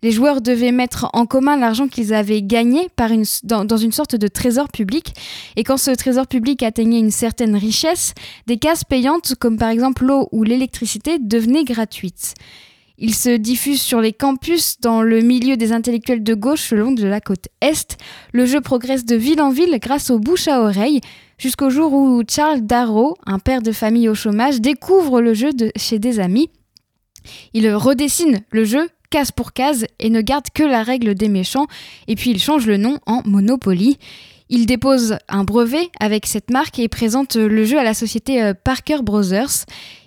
Les 0.03 0.11
joueurs 0.11 0.41
devaient 0.41 0.73
mettre 0.73 1.09
en 1.13 1.25
commun 1.25 1.57
l'argent 1.57 1.87
qu'ils 1.87 2.13
avaient 2.13 2.43
gagné 2.43 2.89
dans, 3.45 3.65
dans, 3.65 3.77
une 3.77 3.93
sorte 3.93 4.17
de 4.17 4.27
trésor 4.27 4.67
public. 4.67 5.15
Et 5.55 5.63
quand 5.63 5.77
ce 5.77 5.93
trésor 5.93 6.27
public 6.27 6.65
atteignait 6.65 6.99
une 6.99 7.13
certaine 7.13 7.55
richesse, 7.55 8.13
des 8.49 8.57
cases 8.57 8.83
payantes 8.83 9.37
comme 9.39 9.57
par 9.57 9.69
exemple 9.69 10.05
l'eau 10.05 10.29
ou 10.33 10.43
l'électricité 10.43 11.21
devenaient 11.21 11.63
gratuites. 11.63 12.35
Il 12.99 13.15
se 13.15 13.31
diffuse 13.31 13.81
sur 13.81 14.01
les 14.01 14.13
campus 14.13 14.79
dans 14.81 15.03
le 15.03 15.21
milieu 15.21 15.57
des 15.57 15.73
intellectuels 15.73 16.23
de 16.23 16.35
gauche 16.35 16.71
le 16.71 16.81
long 16.81 16.93
de 16.93 17.07
la 17.07 17.21
côte 17.21 17.49
Est. 17.61 17.97
Le 18.33 18.47
jeu 18.47 18.61
progresse 18.61 19.05
de 19.05 19.17
ville 19.17 19.41
en 19.41 19.51
ville 19.51 19.79
grâce 19.81 20.11
aux 20.11 20.19
bouches 20.19 20.49
à 20.49 20.61
oreille, 20.61 21.01
jusqu'au 21.39 21.71
jour 21.71 21.93
où 21.93 22.23
Charles 22.29 22.61
Darrow, 22.61 23.17
un 23.27 23.39
père 23.39 23.63
de 23.63 23.73
famille 23.73 24.09
au 24.09 24.15
chômage, 24.15 24.61
découvre 24.61 25.21
le 25.21 25.35
jeu 25.35 25.51
chez 25.77 25.99
des 25.99 26.21
amis. 26.21 26.51
Il 27.55 27.73
redessine 27.75 28.43
le 28.51 28.65
jeu 28.65 28.89
case 29.11 29.31
pour 29.31 29.53
case 29.53 29.85
et 29.99 30.11
ne 30.11 30.23
garde 30.23 30.47
que 30.55 30.63
la 30.63 30.83
règle 30.83 31.15
des 31.15 31.29
méchants, 31.29 31.67
et 32.09 32.17
puis 32.17 32.31
il 32.31 32.41
change 32.41 32.67
le 32.67 32.79
nom 32.79 32.99
en 33.07 33.23
Monopoly. 33.27 33.99
Il 34.49 34.67
dépose 34.67 35.17
un 35.29 35.45
brevet 35.45 35.89
avec 36.01 36.27
cette 36.27 36.51
marque 36.51 36.79
et 36.79 36.89
présente 36.89 37.37
le 37.37 37.65
jeu 37.65 37.79
à 37.79 37.85
la 37.85 37.95
société 37.95 38.43
euh, 38.43 38.53
Parker 38.53 38.99
Brothers. 39.03 39.65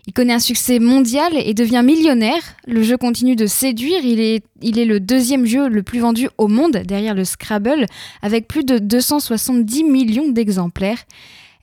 Il 0.07 0.13
connaît 0.13 0.33
un 0.33 0.39
succès 0.39 0.79
mondial 0.79 1.33
et 1.35 1.53
devient 1.53 1.81
millionnaire. 1.83 2.41
Le 2.67 2.83
jeu 2.83 2.95
continue 2.95 3.35
de 3.35 3.47
séduire. 3.47 4.03
Il 4.03 4.19
est, 4.19 4.43
le 4.61 4.99
deuxième 4.99 5.45
jeu 5.45 5.67
le 5.67 5.81
plus 5.81 5.99
vendu 5.99 6.29
au 6.37 6.47
monde 6.47 6.77
derrière 6.85 7.15
le 7.15 7.25
Scrabble 7.25 7.87
avec 8.21 8.47
plus 8.47 8.63
de 8.63 8.77
270 8.77 9.83
millions 9.83 10.29
d'exemplaires. 10.29 10.99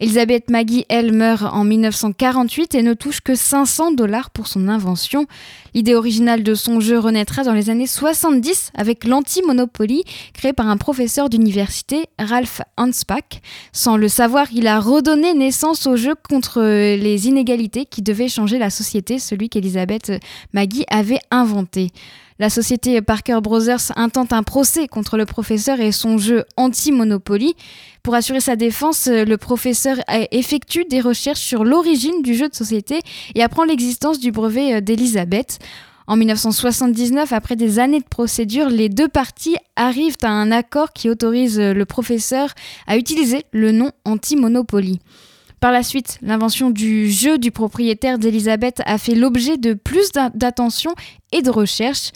Elisabeth 0.02 0.50
Maggie, 0.50 0.84
elle, 0.88 1.12
meurt 1.12 1.44
en 1.44 1.62
1948 1.62 2.74
et 2.74 2.82
ne 2.82 2.92
touche 2.92 3.20
que 3.20 3.36
500 3.36 3.92
dollars 3.92 4.30
pour 4.30 4.48
son 4.48 4.66
invention. 4.66 5.26
L'idée 5.74 5.94
originale 5.94 6.42
de 6.42 6.56
son 6.56 6.80
jeu 6.80 6.98
renaîtra 6.98 7.44
dans 7.44 7.52
les 7.52 7.70
années 7.70 7.86
70 7.86 8.72
avec 8.74 9.04
l'anti-monopoly 9.04 10.02
créé 10.34 10.52
par 10.52 10.66
un 10.66 10.76
professeur 10.76 11.28
d'université, 11.28 12.06
Ralph 12.18 12.62
Hanspach. 12.76 13.40
Sans 13.72 13.96
le 13.96 14.08
savoir, 14.08 14.48
il 14.52 14.66
a 14.66 14.80
redonné 14.80 15.34
naissance 15.34 15.86
au 15.86 15.94
jeu 15.94 16.14
contre 16.28 16.60
les 16.60 17.28
inégalités 17.28 17.86
qui 17.86 18.02
devaient 18.02 18.26
changer 18.26 18.58
la 18.58 18.70
société, 18.70 19.20
celui 19.20 19.50
qu'Elisabeth 19.50 20.10
Maggie 20.52 20.84
avait 20.90 21.20
inventé. 21.30 21.92
La 22.42 22.50
société 22.50 23.00
Parker 23.02 23.38
Brothers 23.40 23.92
intente 23.94 24.32
un 24.32 24.42
procès 24.42 24.88
contre 24.88 25.16
le 25.16 25.26
professeur 25.26 25.78
et 25.78 25.92
son 25.92 26.18
jeu 26.18 26.42
anti-monopoly. 26.56 27.54
Pour 28.02 28.16
assurer 28.16 28.40
sa 28.40 28.56
défense, 28.56 29.06
le 29.06 29.36
professeur 29.36 29.98
effectue 30.32 30.84
des 30.90 31.00
recherches 31.00 31.38
sur 31.38 31.62
l'origine 31.62 32.20
du 32.20 32.34
jeu 32.34 32.48
de 32.48 32.54
société 32.56 32.98
et 33.36 33.44
apprend 33.44 33.62
l'existence 33.62 34.18
du 34.18 34.32
brevet 34.32 34.80
d'Elisabeth. 34.82 35.60
En 36.08 36.16
1979, 36.16 37.32
après 37.32 37.54
des 37.54 37.78
années 37.78 38.00
de 38.00 38.08
procédure, 38.10 38.70
les 38.70 38.88
deux 38.88 39.06
parties 39.06 39.54
arrivent 39.76 40.16
à 40.22 40.30
un 40.30 40.50
accord 40.50 40.92
qui 40.92 41.08
autorise 41.08 41.60
le 41.60 41.84
professeur 41.84 42.48
à 42.88 42.96
utiliser 42.96 43.44
le 43.52 43.70
nom 43.70 43.92
anti-monopoly. 44.04 44.98
Par 45.62 45.70
la 45.70 45.84
suite, 45.84 46.18
l'invention 46.22 46.70
du 46.70 47.08
jeu 47.08 47.38
du 47.38 47.52
propriétaire 47.52 48.18
d'Elisabeth 48.18 48.82
a 48.84 48.98
fait 48.98 49.14
l'objet 49.14 49.58
de 49.58 49.74
plus 49.74 50.10
d'attention 50.10 50.92
et 51.30 51.40
de 51.40 51.50
recherche. 51.50 52.10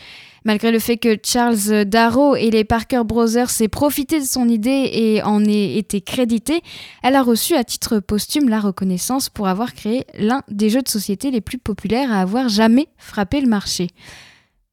Malgré 0.44 0.72
le 0.72 0.80
fait 0.80 0.96
que 0.96 1.16
Charles 1.24 1.84
Darrow 1.84 2.34
et 2.34 2.50
les 2.50 2.64
Parker 2.64 3.02
Brothers 3.04 3.60
aient 3.60 3.68
profité 3.68 4.18
de 4.18 4.24
son 4.24 4.48
idée 4.48 4.90
et 4.92 5.22
en 5.22 5.44
aient 5.44 5.76
été 5.76 6.00
crédités, 6.00 6.60
elle 7.04 7.14
a 7.14 7.22
reçu 7.22 7.54
à 7.54 7.62
titre 7.62 8.00
posthume 8.00 8.48
la 8.48 8.58
reconnaissance 8.58 9.28
pour 9.28 9.46
avoir 9.46 9.74
créé 9.74 10.06
l'un 10.18 10.42
des 10.48 10.68
jeux 10.68 10.82
de 10.82 10.88
société 10.88 11.30
les 11.30 11.40
plus 11.40 11.58
populaires 11.58 12.12
à 12.12 12.22
avoir 12.22 12.48
jamais 12.48 12.88
frappé 12.98 13.40
le 13.40 13.46
marché. 13.46 13.90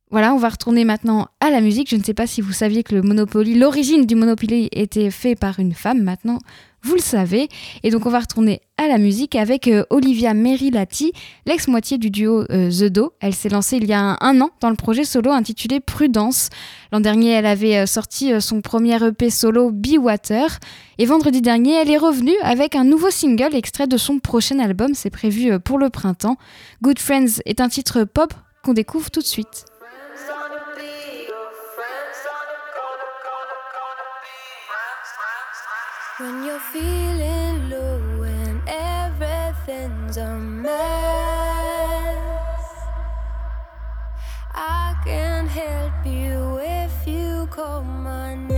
Voilà, 0.09 0.33
on 0.33 0.37
va 0.37 0.49
retourner 0.49 0.83
maintenant 0.83 1.27
à 1.39 1.51
la 1.51 1.61
musique. 1.61 1.91
Je 1.91 1.95
ne 1.95 2.03
sais 2.03 2.13
pas 2.15 2.25
si 2.25 2.41
vous 2.41 2.53
saviez 2.53 2.81
que 2.81 2.95
le 2.95 3.03
Monopoly, 3.03 3.53
l'origine 3.53 4.07
du 4.07 4.15
Monopoly 4.15 4.69
était 4.71 5.11
fait 5.11 5.35
par 5.35 5.59
une 5.59 5.73
femme. 5.73 6.01
Maintenant, 6.01 6.39
vous 6.83 6.95
le 6.95 7.01
savez. 7.01 7.47
Et 7.83 7.89
donc 7.89 8.05
on 8.05 8.09
va 8.09 8.19
retourner 8.19 8.61
à 8.77 8.87
la 8.87 8.97
musique 8.97 9.35
avec 9.35 9.67
euh, 9.67 9.85
Olivia 9.89 10.33
Merilati, 10.33 11.13
l'ex-moitié 11.45 11.97
du 11.97 12.09
duo 12.09 12.43
euh, 12.51 12.69
The 12.69 12.85
Do. 12.85 13.13
Elle 13.21 13.33
s'est 13.33 13.49
lancée 13.49 13.77
il 13.77 13.85
y 13.85 13.93
a 13.93 14.17
un, 14.19 14.41
an 14.41 14.49
dans 14.59 14.69
le 14.69 14.75
projet 14.75 15.05
solo 15.05 15.31
intitulé 15.31 15.79
Prudence. 15.79 16.49
L'an 16.91 16.99
dernier, 16.99 17.31
elle 17.31 17.45
avait 17.45 17.77
euh, 17.77 17.85
sorti 17.85 18.31
son 18.41 18.61
premier 18.61 19.01
EP 19.03 19.29
solo 19.29 19.71
Be 19.71 19.97
Water. 19.97 20.59
Et 20.97 21.05
vendredi 21.05 21.41
dernier, 21.41 21.73
elle 21.73 21.89
est 21.89 21.97
revenue 21.97 22.37
avec 22.41 22.75
un 22.75 22.83
nouveau 22.83 23.09
single 23.09 23.55
extrait 23.55 23.87
de 23.87 23.97
son 23.97 24.19
prochain 24.19 24.59
album. 24.59 24.93
C'est 24.93 25.09
prévu 25.09 25.59
pour 25.59 25.79
le 25.79 25.89
printemps. 25.89 26.37
Good 26.81 26.99
Friends 26.99 27.41
est 27.45 27.61
un 27.61 27.69
titre 27.69 28.03
pop 28.03 28.33
qu'on 28.63 28.73
découvre 28.73 29.09
tout 29.09 29.21
de 29.21 29.25
suite. 29.25 29.65
You're 36.53 36.59
feeling 36.59 37.69
low 37.71 38.21
and 38.21 38.61
everything's 38.67 40.17
a 40.17 40.37
mess, 40.37 40.75
I 44.53 44.95
can 45.03 45.47
help 45.47 46.05
you 46.05 46.59
if 46.61 47.07
you 47.07 47.47
call 47.47 47.81
my 47.81 48.35
name. 48.35 48.52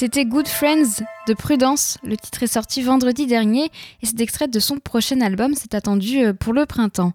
C'était 0.00 0.26
Good 0.26 0.46
Friends 0.46 1.02
de 1.26 1.34
Prudence. 1.34 1.98
Le 2.04 2.16
titre 2.16 2.44
est 2.44 2.46
sorti 2.46 2.82
vendredi 2.82 3.26
dernier 3.26 3.64
et 3.64 4.06
c'est 4.06 4.20
extrait 4.20 4.46
de 4.46 4.60
son 4.60 4.76
prochain 4.76 5.20
album. 5.20 5.54
C'est 5.56 5.74
attendu 5.74 6.24
euh, 6.24 6.32
pour 6.32 6.52
le 6.52 6.66
printemps. 6.66 7.14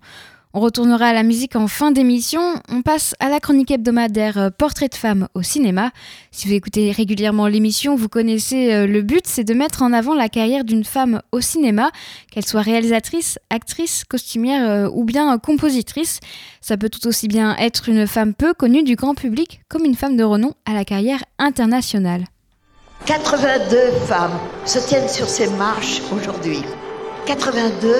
On 0.54 0.60
retournera 0.60 1.06
à 1.06 1.14
la 1.14 1.24
musique 1.24 1.56
en 1.56 1.70
fin 1.70 1.92
d'émission. 1.92 2.42
On 2.68 2.82
passe 2.82 3.16
à 3.22 3.30
la 3.30 3.40
chronique 3.40 3.72
hebdomadaire 3.72 4.38
euh, 4.38 4.50
Portrait 4.50 4.90
de 4.90 4.96
femme 4.96 5.30
au 5.34 5.42
cinéma. 5.42 5.92
Si 6.32 6.50
vous 6.50 6.56
écoutez 6.56 6.92
régulièrement 6.92 7.48
l'émission, 7.48 7.96
vous 7.96 8.10
connaissez 8.10 8.74
euh, 8.74 8.86
le 8.86 9.02
but, 9.02 9.26
c'est 9.28 9.46
de 9.46 9.54
mettre 9.54 9.82
en 9.82 9.94
avant 9.94 10.14
la 10.14 10.28
carrière 10.28 10.66
d'une 10.66 10.84
femme 10.84 11.22
au 11.32 11.40
cinéma, 11.40 11.90
qu'elle 12.32 12.46
soit 12.46 12.64
réalisatrice, 12.64 13.40
actrice, 13.50 14.04
costumière 14.04 14.94
ou 14.94 15.06
bien 15.06 15.38
compositrice. 15.38 16.20
Ça 16.60 16.76
peut 16.76 16.90
tout 16.90 17.08
aussi 17.08 17.30
bien 17.30 17.56
être 17.56 17.88
une 17.88 18.08
femme 18.08 18.34
peu 18.34 18.54
connue 18.54 18.84
du 18.84 18.98
grand 18.98 19.16
public 19.16 19.62
comme 19.70 19.86
une 19.86 19.96
femme 19.96 20.18
de 20.18 20.24
renom 20.26 20.54
à 20.66 20.74
la 20.74 20.84
carrière 20.84 21.24
internationale. 21.40 22.26
82 23.06 23.92
femmes 24.08 24.40
se 24.64 24.80
tiennent 24.80 25.10
sur 25.10 25.28
ces 25.28 25.48
marches 25.58 26.02
aujourd'hui. 26.16 26.64
82, 27.26 27.94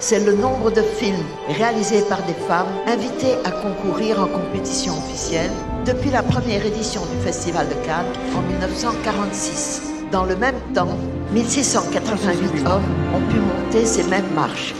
c'est 0.00 0.18
le 0.24 0.34
nombre 0.34 0.72
de 0.72 0.82
films 0.82 1.24
réalisés 1.48 2.02
par 2.02 2.20
des 2.22 2.34
femmes 2.34 2.66
invitées 2.88 3.36
à 3.44 3.52
concourir 3.52 4.20
en 4.20 4.26
compétition 4.26 4.94
officielle 4.98 5.50
depuis 5.86 6.10
la 6.10 6.24
première 6.24 6.66
édition 6.66 7.02
du 7.06 7.24
Festival 7.24 7.68
de 7.68 7.74
Cannes 7.86 8.12
en 8.36 8.42
1946. 8.42 9.82
Dans 10.10 10.24
le 10.24 10.34
même 10.34 10.58
temps, 10.74 10.96
1688 11.32 12.66
hommes 12.66 12.82
ont 13.14 13.32
pu 13.32 13.38
monter 13.38 13.86
ces 13.86 14.02
mêmes 14.04 14.32
marches. 14.34 14.74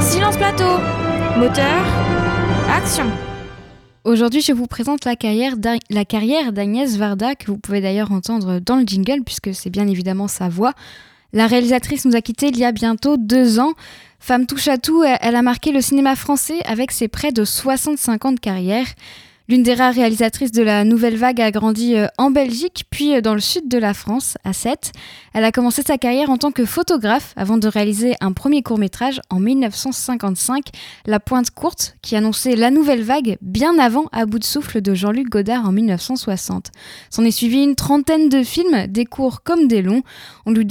Silence 0.00 0.38
plateau 0.38 0.78
Moteur 1.36 1.84
Action 2.74 3.10
Aujourd'hui, 4.04 4.40
je 4.40 4.52
vous 4.52 4.66
présente 4.66 5.04
la 5.04 5.14
carrière 5.14 5.58
d'Agnès 5.58 6.96
Varda, 6.96 7.34
que 7.34 7.48
vous 7.48 7.58
pouvez 7.58 7.82
d'ailleurs 7.82 8.12
entendre 8.12 8.58
dans 8.58 8.76
le 8.76 8.84
jingle, 8.86 9.22
puisque 9.26 9.54
c'est 9.54 9.68
bien 9.68 9.86
évidemment 9.86 10.26
sa 10.26 10.48
voix. 10.48 10.72
La 11.34 11.46
réalisatrice 11.46 12.06
nous 12.06 12.16
a 12.16 12.22
quittés 12.22 12.48
il 12.48 12.56
y 12.56 12.64
a 12.64 12.72
bientôt 12.72 13.18
deux 13.18 13.58
ans. 13.58 13.74
Femme 14.18 14.46
touche 14.46 14.68
à 14.68 14.78
tout, 14.78 15.04
elle 15.04 15.36
a 15.36 15.42
marqué 15.42 15.70
le 15.70 15.82
cinéma 15.82 16.16
français 16.16 16.60
avec 16.64 16.92
ses 16.92 17.08
près 17.08 17.30
de 17.30 17.44
65 17.44 18.24
ans 18.24 18.32
de 18.32 18.40
carrière. 18.40 18.86
L'une 19.50 19.64
des 19.64 19.74
rares 19.74 19.94
réalisatrices 19.94 20.52
de 20.52 20.62
la 20.62 20.84
nouvelle 20.84 21.16
vague 21.16 21.40
a 21.40 21.50
grandi 21.50 21.96
euh, 21.96 22.06
en 22.18 22.30
Belgique, 22.30 22.84
puis 22.88 23.16
euh, 23.16 23.20
dans 23.20 23.34
le 23.34 23.40
sud 23.40 23.66
de 23.66 23.78
la 23.78 23.94
France, 23.94 24.38
à 24.44 24.52
Sète. 24.52 24.92
Elle 25.34 25.42
a 25.42 25.50
commencé 25.50 25.82
sa 25.82 25.98
carrière 25.98 26.30
en 26.30 26.36
tant 26.36 26.52
que 26.52 26.64
photographe 26.64 27.32
avant 27.34 27.56
de 27.56 27.66
réaliser 27.66 28.14
un 28.20 28.30
premier 28.30 28.62
court-métrage 28.62 29.20
en 29.28 29.40
1955, 29.40 30.66
La 31.04 31.18
Pointe 31.18 31.50
Courte, 31.50 31.96
qui 32.00 32.14
annonçait 32.14 32.54
la 32.54 32.70
nouvelle 32.70 33.02
vague 33.02 33.38
bien 33.42 33.76
avant 33.80 34.04
À 34.12 34.24
bout 34.24 34.38
de 34.38 34.44
souffle 34.44 34.80
de 34.82 34.94
Jean-Luc 34.94 35.28
Godard 35.28 35.66
en 35.66 35.72
1960. 35.72 36.70
S'en 37.10 37.24
est 37.24 37.32
suivi 37.32 37.64
une 37.64 37.74
trentaine 37.74 38.28
de 38.28 38.44
films, 38.44 38.86
des 38.86 39.04
courts 39.04 39.42
comme 39.42 39.66
des 39.66 39.82
longs. 39.82 40.04
On 40.46 40.52
lui 40.52 40.64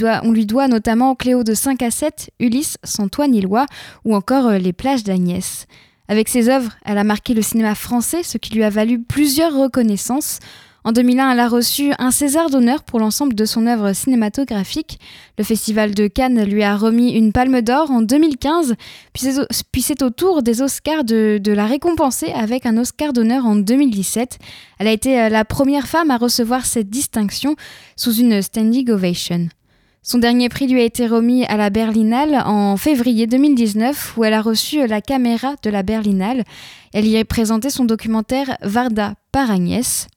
doit, 0.46 0.68
notamment 0.68 1.14
Cléo 1.16 1.44
de 1.44 1.52
5 1.52 1.82
à 1.82 1.90
7, 1.90 2.30
Ulysse, 2.40 2.78
Sans 2.82 3.08
toi 3.08 3.28
ni 3.28 3.42
loi, 3.42 3.66
ou 4.06 4.14
encore 4.14 4.46
euh, 4.46 4.56
Les 4.56 4.72
plages 4.72 5.04
d'Agnès. 5.04 5.66
Avec 6.10 6.28
ses 6.28 6.48
œuvres, 6.48 6.72
elle 6.84 6.98
a 6.98 7.04
marqué 7.04 7.34
le 7.34 7.40
cinéma 7.40 7.76
français, 7.76 8.24
ce 8.24 8.36
qui 8.36 8.52
lui 8.52 8.64
a 8.64 8.68
valu 8.68 9.00
plusieurs 9.00 9.56
reconnaissances. 9.56 10.40
En 10.82 10.90
2001, 10.90 11.30
elle 11.30 11.38
a 11.38 11.48
reçu 11.48 11.92
un 12.00 12.10
César 12.10 12.50
d'honneur 12.50 12.82
pour 12.82 12.98
l'ensemble 12.98 13.36
de 13.36 13.44
son 13.44 13.68
œuvre 13.68 13.92
cinématographique. 13.92 14.98
Le 15.38 15.44
Festival 15.44 15.94
de 15.94 16.08
Cannes 16.08 16.42
lui 16.42 16.64
a 16.64 16.76
remis 16.76 17.12
une 17.12 17.30
Palme 17.30 17.60
d'Or 17.60 17.92
en 17.92 18.02
2015, 18.02 18.74
puis 19.12 19.82
c'est 19.82 20.02
au, 20.02 20.10
tour 20.10 20.42
des 20.42 20.62
Oscars 20.62 21.04
de, 21.04 21.38
de 21.40 21.52
la 21.52 21.66
récompenser 21.66 22.32
avec 22.32 22.66
un 22.66 22.76
Oscar 22.76 23.12
d'honneur 23.12 23.46
en 23.46 23.54
2017. 23.54 24.38
Elle 24.80 24.88
a 24.88 24.92
été 24.92 25.20
euh, 25.20 25.28
la 25.28 25.44
première 25.44 25.86
femme 25.86 26.10
à 26.10 26.16
recevoir 26.16 26.66
cette 26.66 26.90
distinction 26.90 27.54
sous 27.94 28.14
une 28.14 28.42
standing 28.42 28.90
ovation. 28.90 29.48
Son 30.02 30.16
dernier 30.18 30.48
prix 30.48 30.66
lui 30.66 30.80
a 30.80 30.84
été 30.84 31.06
remis 31.06 31.44
à 31.44 31.58
la 31.58 31.68
Berlinale 31.68 32.42
en 32.46 32.78
février 32.78 33.26
2019 33.26 34.16
où 34.16 34.24
elle 34.24 34.32
a 34.32 34.40
reçu 34.40 34.86
la 34.86 35.02
caméra 35.02 35.56
de 35.62 35.68
la 35.68 35.82
Berlinale. 35.82 36.44
Elle 36.94 37.06
y 37.06 37.18
a 37.18 37.24
présenté 37.24 37.68
son 37.68 37.84
documentaire 37.84 38.56
Varda 38.62 39.14
par 39.30 39.50
Agnès. 39.50 40.08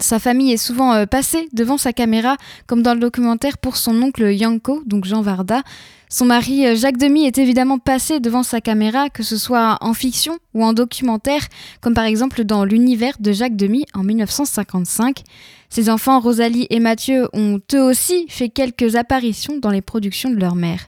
Sa 0.00 0.18
famille 0.18 0.52
est 0.52 0.56
souvent 0.56 0.94
euh, 0.94 1.06
passée 1.06 1.48
devant 1.52 1.78
sa 1.78 1.92
caméra, 1.92 2.36
comme 2.66 2.82
dans 2.82 2.94
le 2.94 3.00
documentaire 3.00 3.58
pour 3.58 3.76
son 3.76 4.02
oncle 4.02 4.32
Yanko, 4.32 4.82
donc 4.86 5.04
Jean 5.04 5.20
Varda. 5.20 5.62
Son 6.08 6.24
mari 6.24 6.64
euh, 6.66 6.76
Jacques 6.76 6.98
Demy 6.98 7.26
est 7.26 7.38
évidemment 7.38 7.78
passé 7.78 8.20
devant 8.20 8.44
sa 8.44 8.60
caméra, 8.60 9.10
que 9.10 9.24
ce 9.24 9.36
soit 9.36 9.76
en 9.80 9.92
fiction 9.92 10.38
ou 10.54 10.64
en 10.64 10.72
documentaire, 10.72 11.42
comme 11.80 11.94
par 11.94 12.04
exemple 12.04 12.44
dans 12.44 12.64
L'univers 12.64 13.16
de 13.18 13.32
Jacques 13.32 13.56
Demy 13.56 13.86
en 13.92 14.04
1955. 14.04 15.22
Ses 15.68 15.90
enfants 15.90 16.20
Rosalie 16.20 16.68
et 16.70 16.78
Mathieu 16.78 17.28
ont 17.32 17.60
eux 17.74 17.82
aussi 17.82 18.26
fait 18.28 18.48
quelques 18.48 18.94
apparitions 18.94 19.58
dans 19.58 19.70
les 19.70 19.82
productions 19.82 20.30
de 20.30 20.36
leur 20.36 20.54
mère. 20.54 20.86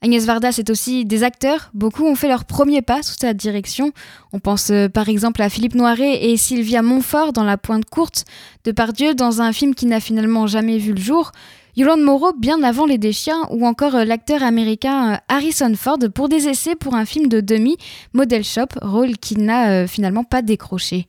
Agnès 0.00 0.24
Varda, 0.26 0.52
c'est 0.52 0.70
aussi 0.70 1.04
des 1.04 1.24
acteurs. 1.24 1.70
Beaucoup 1.74 2.04
ont 2.04 2.14
fait 2.14 2.28
leur 2.28 2.44
premier 2.44 2.82
pas 2.82 3.02
sous 3.02 3.16
sa 3.18 3.34
direction. 3.34 3.92
On 4.32 4.38
pense 4.38 4.70
euh, 4.70 4.88
par 4.88 5.08
exemple 5.08 5.42
à 5.42 5.48
Philippe 5.48 5.74
Noiret 5.74 6.24
et 6.24 6.36
Sylvia 6.36 6.82
Montfort 6.82 7.32
dans 7.32 7.42
La 7.42 7.56
Pointe 7.56 7.84
Courte, 7.84 8.24
de 8.64 8.70
Pardieu 8.70 9.14
dans 9.14 9.40
un 9.40 9.52
film 9.52 9.74
qui 9.74 9.86
n'a 9.86 9.98
finalement 9.98 10.46
jamais 10.46 10.78
vu 10.78 10.92
le 10.92 11.00
jour, 11.00 11.32
Yolande 11.78 12.02
Moreau 12.02 12.32
bien 12.32 12.64
avant 12.64 12.86
Les 12.86 12.98
Déchiens, 12.98 13.46
ou 13.50 13.64
encore 13.64 13.94
euh, 13.94 14.04
l'acteur 14.04 14.42
américain 14.42 15.12
euh, 15.12 15.16
Harrison 15.28 15.72
Ford 15.76 15.98
pour 16.12 16.28
des 16.28 16.48
essais 16.48 16.74
pour 16.74 16.96
un 16.96 17.04
film 17.04 17.28
de 17.28 17.40
demi, 17.40 17.76
Model 18.14 18.42
Shop, 18.42 18.66
rôle 18.82 19.16
qu'il 19.16 19.44
n'a 19.44 19.70
euh, 19.70 19.86
finalement 19.86 20.24
pas 20.24 20.42
décroché. 20.42 21.06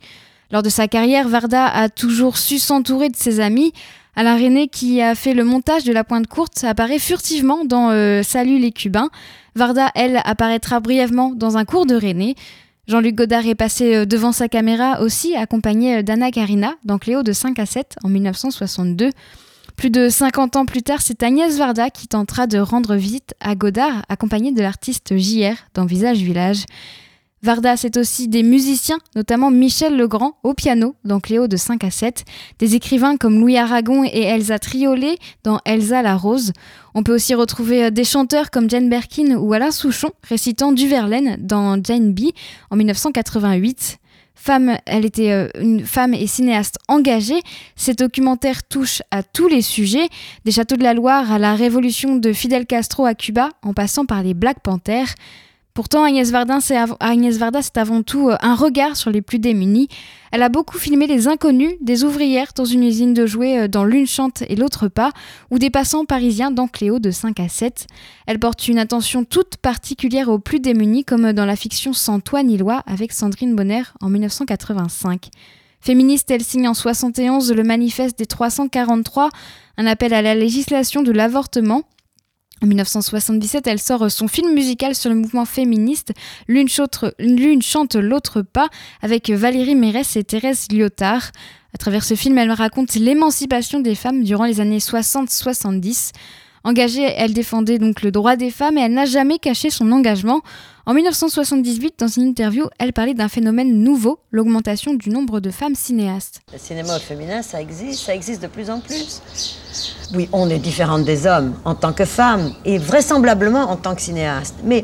Lors 0.51 0.61
de 0.61 0.69
sa 0.69 0.87
carrière, 0.87 1.27
Varda 1.27 1.65
a 1.65 1.89
toujours 1.89 2.37
su 2.37 2.59
s'entourer 2.59 3.09
de 3.09 3.15
ses 3.15 3.39
amis. 3.39 3.73
Alain 4.15 4.35
René, 4.35 4.67
qui 4.67 5.01
a 5.01 5.15
fait 5.15 5.33
le 5.33 5.43
montage 5.43 5.85
de 5.85 5.91
La 5.91 6.03
Pointe 6.03 6.27
Courte, 6.27 6.63
apparaît 6.63 6.99
furtivement 6.99 7.65
dans 7.65 7.91
Salut 8.23 8.59
les 8.59 8.71
Cubains. 8.71 9.09
Varda, 9.55 9.89
elle, 9.95 10.21
apparaîtra 10.23 10.79
brièvement 10.81 11.31
dans 11.35 11.57
un 11.57 11.65
cours 11.65 11.87
de 11.87 11.95
René. 11.95 12.35
Jean-Luc 12.87 13.15
Godard 13.15 13.47
est 13.47 13.55
passé 13.55 14.05
devant 14.05 14.31
sa 14.31 14.47
caméra 14.47 15.01
aussi, 15.01 15.35
accompagné 15.35 16.03
d'Anna 16.03 16.29
Karina 16.29 16.75
dans 16.83 16.97
Cléo 16.99 17.23
de 17.23 17.31
5 17.31 17.57
à 17.57 17.65
7 17.65 17.95
en 18.03 18.09
1962. 18.09 19.11
Plus 19.79 19.91
de 19.91 20.09
50 20.09 20.57
ans 20.57 20.65
plus 20.65 20.81
tard, 20.83 21.01
c'est 21.01 21.23
Agnès 21.23 21.57
Varda 21.57 21.89
qui 21.89 22.09
tentera 22.09 22.47
de 22.47 22.57
rendre 22.57 22.95
visite 22.95 23.33
à 23.39 23.55
Godard, 23.55 24.03
accompagnée 24.09 24.51
de 24.51 24.61
l'artiste 24.61 25.17
JR 25.17 25.55
dans 25.73 25.85
Visage 25.85 26.17
Village. 26.17 26.65
Varda, 27.43 27.77
c'est 27.77 27.95
aussi 27.95 28.27
des 28.27 28.43
musiciens, 28.43 28.97
notamment 29.15 29.51
Michel 29.51 29.95
Legrand 29.95 30.33
au 30.43 30.53
piano 30.53 30.95
dans 31.05 31.21
Cléo 31.21 31.47
de 31.47 31.55
5 31.55 31.81
à 31.85 31.91
7, 31.91 32.25
des 32.59 32.75
écrivains 32.75 33.15
comme 33.15 33.39
Louis 33.39 33.55
Aragon 33.55 34.03
et 34.03 34.23
Elsa 34.23 34.59
Triolet 34.59 35.17
dans 35.45 35.61
Elsa 35.63 36.01
la 36.01 36.17
Rose. 36.17 36.51
On 36.93 37.01
peut 37.01 37.15
aussi 37.15 37.33
retrouver 37.33 37.85
euh, 37.85 37.89
des 37.89 38.03
chanteurs 38.03 38.51
comme 38.51 38.69
Jane 38.69 38.89
Birkin 38.89 39.37
ou 39.37 39.53
Alain 39.53 39.71
Souchon 39.71 40.09
récitant 40.23 40.73
du 40.73 40.89
Verlaine 40.89 41.37
dans 41.39 41.81
Jane 41.81 42.13
B 42.13 42.31
en 42.69 42.75
1988. 42.75 43.97
Femme, 44.41 44.77
elle 44.85 45.03
était 45.03 45.33
euh, 45.33 45.49
une 45.59 45.85
femme 45.85 46.13
et 46.13 46.25
cinéaste 46.25 46.77
engagée. 46.87 47.41
Ces 47.75 47.93
documentaires 47.93 48.63
touchent 48.63 49.01
à 49.11 49.21
tous 49.21 49.49
les 49.49 49.61
sujets, 49.61 50.07
des 50.45 50.51
châteaux 50.51 50.77
de 50.77 50.83
la 50.83 50.93
Loire 50.93 51.29
à 51.29 51.39
la 51.39 51.55
révolution 51.55 52.15
de 52.15 52.31
Fidel 52.31 52.65
Castro 52.65 53.05
à 53.05 53.15
Cuba, 53.15 53.49
en 53.63 53.73
passant 53.73 54.05
par 54.05 54.23
les 54.23 54.33
Black 54.33 54.61
Panthers. 54.63 55.13
Pourtant, 55.79 56.03
Agnès 56.03 56.33
Agnès 56.99 57.37
Varda, 57.37 57.61
c'est 57.61 57.77
avant 57.77 58.03
tout 58.03 58.27
euh, 58.27 58.35
un 58.41 58.53
regard 58.53 58.97
sur 58.97 59.11
les 59.11 59.21
plus 59.21 59.39
démunis. 59.39 59.87
Elle 60.33 60.43
a 60.43 60.49
beaucoup 60.49 60.77
filmé 60.77 61.07
les 61.07 61.29
inconnus, 61.29 61.71
des 61.79 62.03
ouvrières 62.03 62.51
dans 62.53 62.65
une 62.65 62.83
usine 62.83 63.13
de 63.13 63.25
jouets 63.25 63.59
euh, 63.59 63.67
dans 63.69 63.85
l'une 63.85 64.05
chante 64.05 64.43
et 64.49 64.57
l'autre 64.57 64.89
pas, 64.89 65.13
ou 65.51 65.57
des 65.57 65.69
passants 65.69 66.03
parisiens 66.03 66.51
dans 66.51 66.67
Cléo 66.67 66.99
de 66.99 67.11
5 67.11 67.39
à 67.39 67.47
7. 67.47 67.87
Elle 68.27 68.39
porte 68.39 68.67
une 68.67 68.77
attention 68.77 69.23
toute 69.23 69.55
particulière 69.55 70.27
aux 70.27 70.37
plus 70.37 70.59
démunis, 70.59 71.05
comme 71.05 71.31
dans 71.31 71.45
la 71.45 71.55
fiction 71.55 71.93
Sans 71.93 72.19
toi 72.19 72.43
ni 72.43 72.57
loi 72.57 72.83
avec 72.85 73.13
Sandrine 73.13 73.55
Bonner 73.55 73.83
en 74.01 74.09
1985. 74.09 75.29
Féministe, 75.79 76.29
elle 76.29 76.43
signe 76.43 76.67
en 76.67 76.73
71 76.73 77.53
le 77.53 77.63
manifeste 77.63 78.19
des 78.19 78.25
343, 78.25 79.29
un 79.77 79.85
appel 79.85 80.13
à 80.13 80.21
la 80.21 80.35
législation 80.35 81.03
de 81.03 81.13
l'avortement. 81.13 81.83
En 82.61 82.67
1977, 82.67 83.67
elle 83.67 83.79
sort 83.79 84.11
son 84.11 84.27
film 84.27 84.53
musical 84.53 84.93
sur 84.93 85.09
le 85.09 85.15
mouvement 85.15 85.45
féministe, 85.45 86.11
L'une 86.47 86.67
chante, 86.67 87.95
l'autre 87.95 88.41
pas, 88.41 88.67
avec 89.01 89.29
Valérie 89.29 89.75
Mérès 89.75 90.15
et 90.17 90.23
Thérèse 90.23 90.67
Lyotard. 90.71 91.31
À 91.73 91.77
travers 91.77 92.03
ce 92.03 92.15
film, 92.15 92.37
elle 92.37 92.51
raconte 92.51 92.95
l'émancipation 92.95 93.79
des 93.79 93.95
femmes 93.95 94.23
durant 94.23 94.45
les 94.45 94.59
années 94.59 94.79
60-70. 94.79 96.11
Engagée, 96.63 97.03
elle 97.17 97.33
défendait 97.33 97.77
donc 97.77 98.01
le 98.01 98.11
droit 98.11 98.35
des 98.35 98.51
femmes 98.51 98.77
et 98.77 98.81
elle 98.81 98.93
n'a 98.93 99.05
jamais 99.05 99.39
caché 99.39 99.69
son 99.69 99.91
engagement. 99.91 100.41
En 100.85 100.93
1978, 100.93 101.95
dans 101.99 102.07
une 102.07 102.23
interview, 102.23 102.65
elle 102.79 102.93
parlait 102.93 103.13
d'un 103.13 103.27
phénomène 103.29 103.83
nouveau, 103.83 104.19
l'augmentation 104.31 104.93
du 104.93 105.09
nombre 105.09 105.39
de 105.39 105.51
femmes 105.51 105.75
cinéastes. 105.75 106.41
Le 106.51 106.57
cinéma 106.57 106.99
féminin, 106.99 107.41
ça 107.41 107.61
existe, 107.61 108.05
ça 108.05 108.15
existe 108.15 108.41
de 108.41 108.47
plus 108.47 108.69
en 108.69 108.79
plus. 108.79 109.21
Oui, 110.15 110.27
on 110.33 110.49
est 110.49 110.57
différente 110.57 111.03
des 111.05 111.27
hommes 111.27 111.53
en 111.63 111.75
tant 111.75 111.93
que 111.93 112.05
femme 112.05 112.51
et 112.65 112.77
vraisemblablement 112.77 113.69
en 113.69 113.75
tant 113.75 113.95
que 113.95 114.01
cinéaste. 114.01 114.55
Mais 114.63 114.83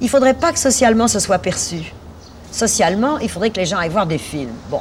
il 0.00 0.08
faudrait 0.08 0.34
pas 0.34 0.52
que 0.52 0.58
socialement 0.58 1.08
ce 1.08 1.18
soit 1.18 1.38
perçu. 1.38 1.92
Socialement, 2.52 3.18
il 3.18 3.28
faudrait 3.28 3.50
que 3.50 3.58
les 3.58 3.66
gens 3.66 3.78
aillent 3.78 3.90
voir 3.90 4.06
des 4.06 4.18
films. 4.18 4.52
Bon. 4.70 4.80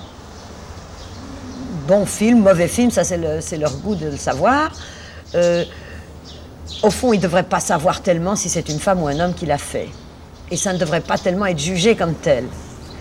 Bon 1.87 2.05
film, 2.05 2.41
mauvais 2.41 2.67
film, 2.67 2.91
ça 2.91 3.03
c'est 3.03 3.57
leur 3.57 3.75
goût 3.77 3.95
de 3.95 4.07
le 4.07 4.17
savoir. 4.17 4.71
Euh, 5.35 5.63
au 6.81 6.89
fond, 6.89 7.13
ils 7.13 7.17
ne 7.17 7.23
devraient 7.23 7.43
pas 7.43 7.59
savoir 7.59 8.01
tellement 8.01 8.35
si 8.35 8.49
c'est 8.49 8.69
une 8.69 8.79
femme 8.79 9.01
ou 9.01 9.07
un 9.07 9.19
homme 9.19 9.33
qui 9.33 9.45
l'a 9.45 9.57
fait. 9.57 9.89
Et 10.51 10.57
ça 10.57 10.73
ne 10.73 10.77
devrait 10.77 11.01
pas 11.01 11.17
tellement 11.17 11.45
être 11.45 11.59
jugé 11.59 11.95
comme 11.95 12.15
tel. 12.15 12.45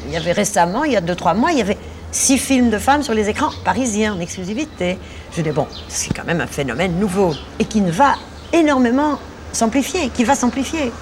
Il 0.06 0.12
y 0.12 0.16
avait 0.16 0.32
récemment, 0.32 0.84
il 0.84 0.92
y 0.92 0.96
a 0.96 1.00
deux, 1.00 1.14
trois 1.14 1.34
mois, 1.34 1.52
il 1.52 1.58
y 1.58 1.60
avait 1.60 1.78
six 2.10 2.38
films 2.38 2.70
de 2.70 2.78
femmes 2.78 3.02
sur 3.02 3.14
les 3.14 3.28
écrans 3.28 3.50
parisiens 3.64 4.14
en 4.14 4.20
exclusivité. 4.20 4.98
Je 5.36 5.42
dis, 5.42 5.50
bon, 5.50 5.66
c'est 5.88 6.12
quand 6.14 6.24
même 6.24 6.40
un 6.40 6.46
phénomène 6.46 6.98
nouveau 6.98 7.34
et 7.58 7.64
qui 7.64 7.80
ne 7.80 7.90
va 7.90 8.14
énormément 8.52 9.18
s'amplifier, 9.52 10.08
qui 10.10 10.24
va 10.24 10.34
s'amplifier. 10.34 10.92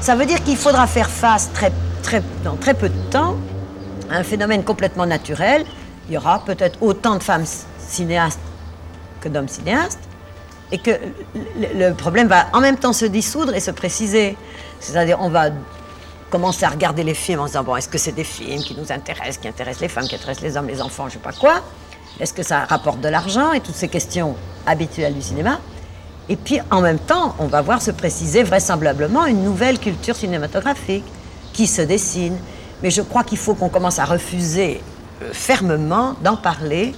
Ça 0.00 0.14
veut 0.14 0.26
dire 0.26 0.42
qu'il 0.42 0.56
faudra 0.56 0.86
faire 0.86 1.10
face 1.10 1.50
très, 1.52 1.72
très, 2.02 2.22
dans 2.44 2.56
très 2.56 2.74
peu 2.74 2.88
de 2.88 3.10
temps 3.10 3.36
à 4.10 4.16
un 4.16 4.22
phénomène 4.22 4.64
complètement 4.64 5.06
naturel. 5.06 5.64
Il 6.08 6.14
y 6.14 6.16
aura 6.16 6.42
peut-être 6.44 6.82
autant 6.82 7.16
de 7.16 7.22
femmes 7.22 7.44
cinéastes 7.78 8.40
que 9.20 9.28
d'hommes 9.28 9.48
cinéastes 9.48 10.09
et 10.72 10.78
que 10.78 10.90
le, 11.74 11.92
problème 11.92 12.28
va 12.28 12.46
en 12.52 12.60
même 12.60 12.76
temps 12.76 12.92
se 12.92 13.04
dissoudre 13.04 13.54
et 13.54 13.60
se 13.60 13.70
préciser. 13.70 14.36
C'est-à-dire, 14.78 15.18
on 15.20 15.28
va 15.28 15.50
commencer 16.30 16.64
à 16.64 16.68
regarder 16.68 17.02
les 17.02 17.14
films 17.14 17.40
en 17.40 17.46
se 17.46 17.52
disant, 17.52 17.64
bon, 17.64 17.76
est-ce 17.76 17.88
que 17.88 17.98
c'est 17.98 18.12
des 18.12 18.24
films 18.24 18.62
qui 18.62 18.76
nous 18.76 18.92
intéressent, 18.92 19.38
qui 19.38 19.48
intéressent 19.48 19.82
les 19.82 19.88
femmes, 19.88 20.06
qui 20.06 20.14
intéressent 20.14 20.44
les 20.44 20.56
hommes, 20.56 20.68
les 20.68 20.80
enfants, 20.80 21.08
je 21.08 21.14
sais 21.14 21.18
pas 21.18 21.32
quoi 21.32 21.60
Est-ce 22.20 22.32
que 22.32 22.42
ça 22.42 22.64
rapporte 22.64 23.00
de 23.00 23.08
l'argent 23.08 23.52
et 23.52 23.60
toutes 23.60 23.74
ces 23.74 23.88
questions 23.88 24.36
habituelles 24.66 25.14
du 25.14 25.22
cinéma 25.22 25.60
Et 26.28 26.36
puis, 26.36 26.60
en 26.70 26.80
même 26.80 27.00
temps, 27.00 27.34
on 27.40 27.46
va 27.46 27.62
voir 27.62 27.82
se 27.82 27.90
préciser 27.90 28.44
vraisemblablement 28.44 29.26
une 29.26 29.42
nouvelle 29.42 29.78
culture 29.78 30.14
cinématographique 30.14 31.04
qui 31.52 31.66
se 31.66 31.82
dessine. 31.82 32.36
Mais 32.82 32.90
je 32.90 33.02
crois 33.02 33.24
qu'il 33.24 33.38
faut 33.38 33.54
qu'on 33.54 33.68
commence 33.68 33.98
à 33.98 34.04
refuser 34.04 34.80
euh, 35.22 35.30
fermement 35.32 36.14
d'en 36.22 36.36
parler, 36.36 36.94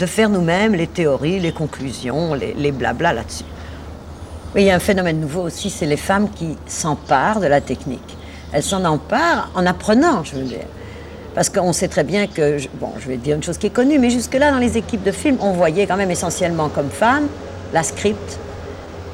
de 0.00 0.06
faire 0.06 0.30
nous-mêmes 0.30 0.74
les 0.74 0.86
théories, 0.86 1.38
les 1.38 1.52
conclusions, 1.52 2.32
les, 2.32 2.54
les 2.54 2.72
blablas 2.72 3.12
là-dessus. 3.12 3.44
Il 4.56 4.62
y 4.62 4.70
a 4.70 4.74
un 4.74 4.80
phénomène 4.80 5.20
nouveau 5.20 5.42
aussi, 5.42 5.68
c'est 5.68 5.86
les 5.86 5.98
femmes 5.98 6.28
qui 6.30 6.56
s'emparent 6.66 7.38
de 7.38 7.46
la 7.46 7.60
technique. 7.60 8.16
Elles 8.52 8.62
s'en 8.62 8.84
emparent 8.84 9.50
en 9.54 9.66
apprenant, 9.66 10.24
je 10.24 10.36
veux 10.36 10.42
dire. 10.42 10.66
Parce 11.34 11.50
qu'on 11.50 11.72
sait 11.72 11.86
très 11.86 12.02
bien 12.02 12.26
que, 12.26 12.56
bon, 12.80 12.92
je 12.98 13.08
vais 13.08 13.18
dire 13.18 13.36
une 13.36 13.42
chose 13.42 13.58
qui 13.58 13.66
est 13.66 13.74
connue, 13.74 13.98
mais 13.98 14.10
jusque-là, 14.10 14.50
dans 14.50 14.58
les 14.58 14.78
équipes 14.78 15.04
de 15.04 15.12
films, 15.12 15.36
on 15.40 15.52
voyait 15.52 15.86
quand 15.86 15.96
même 15.96 16.10
essentiellement 16.10 16.70
comme 16.70 16.90
femme 16.90 17.28
la 17.72 17.82
script 17.82 18.38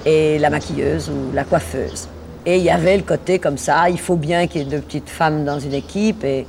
et 0.07 0.39
la 0.39 0.49
maquilleuse 0.51 1.11
ou 1.11 1.35
la 1.35 1.45
coiffeuse. 1.45 2.09
Et 2.47 2.59
il 2.59 2.63
y 2.63 2.71
avait 2.71 2.97
le 2.97 3.03
côté 3.03 3.41
comme 3.41 3.59
ça, 3.59 3.91
il 3.91 3.99
faut 3.99 4.17
bien 4.17 4.47
qu'il 4.47 4.63
y 4.63 4.65
ait 4.65 4.69
deux 4.69 4.81
petites 4.81 5.11
femmes 5.11 5.45
dans 5.45 5.59
une 5.59 5.75
équipe. 5.75 6.25
Et 6.25 6.47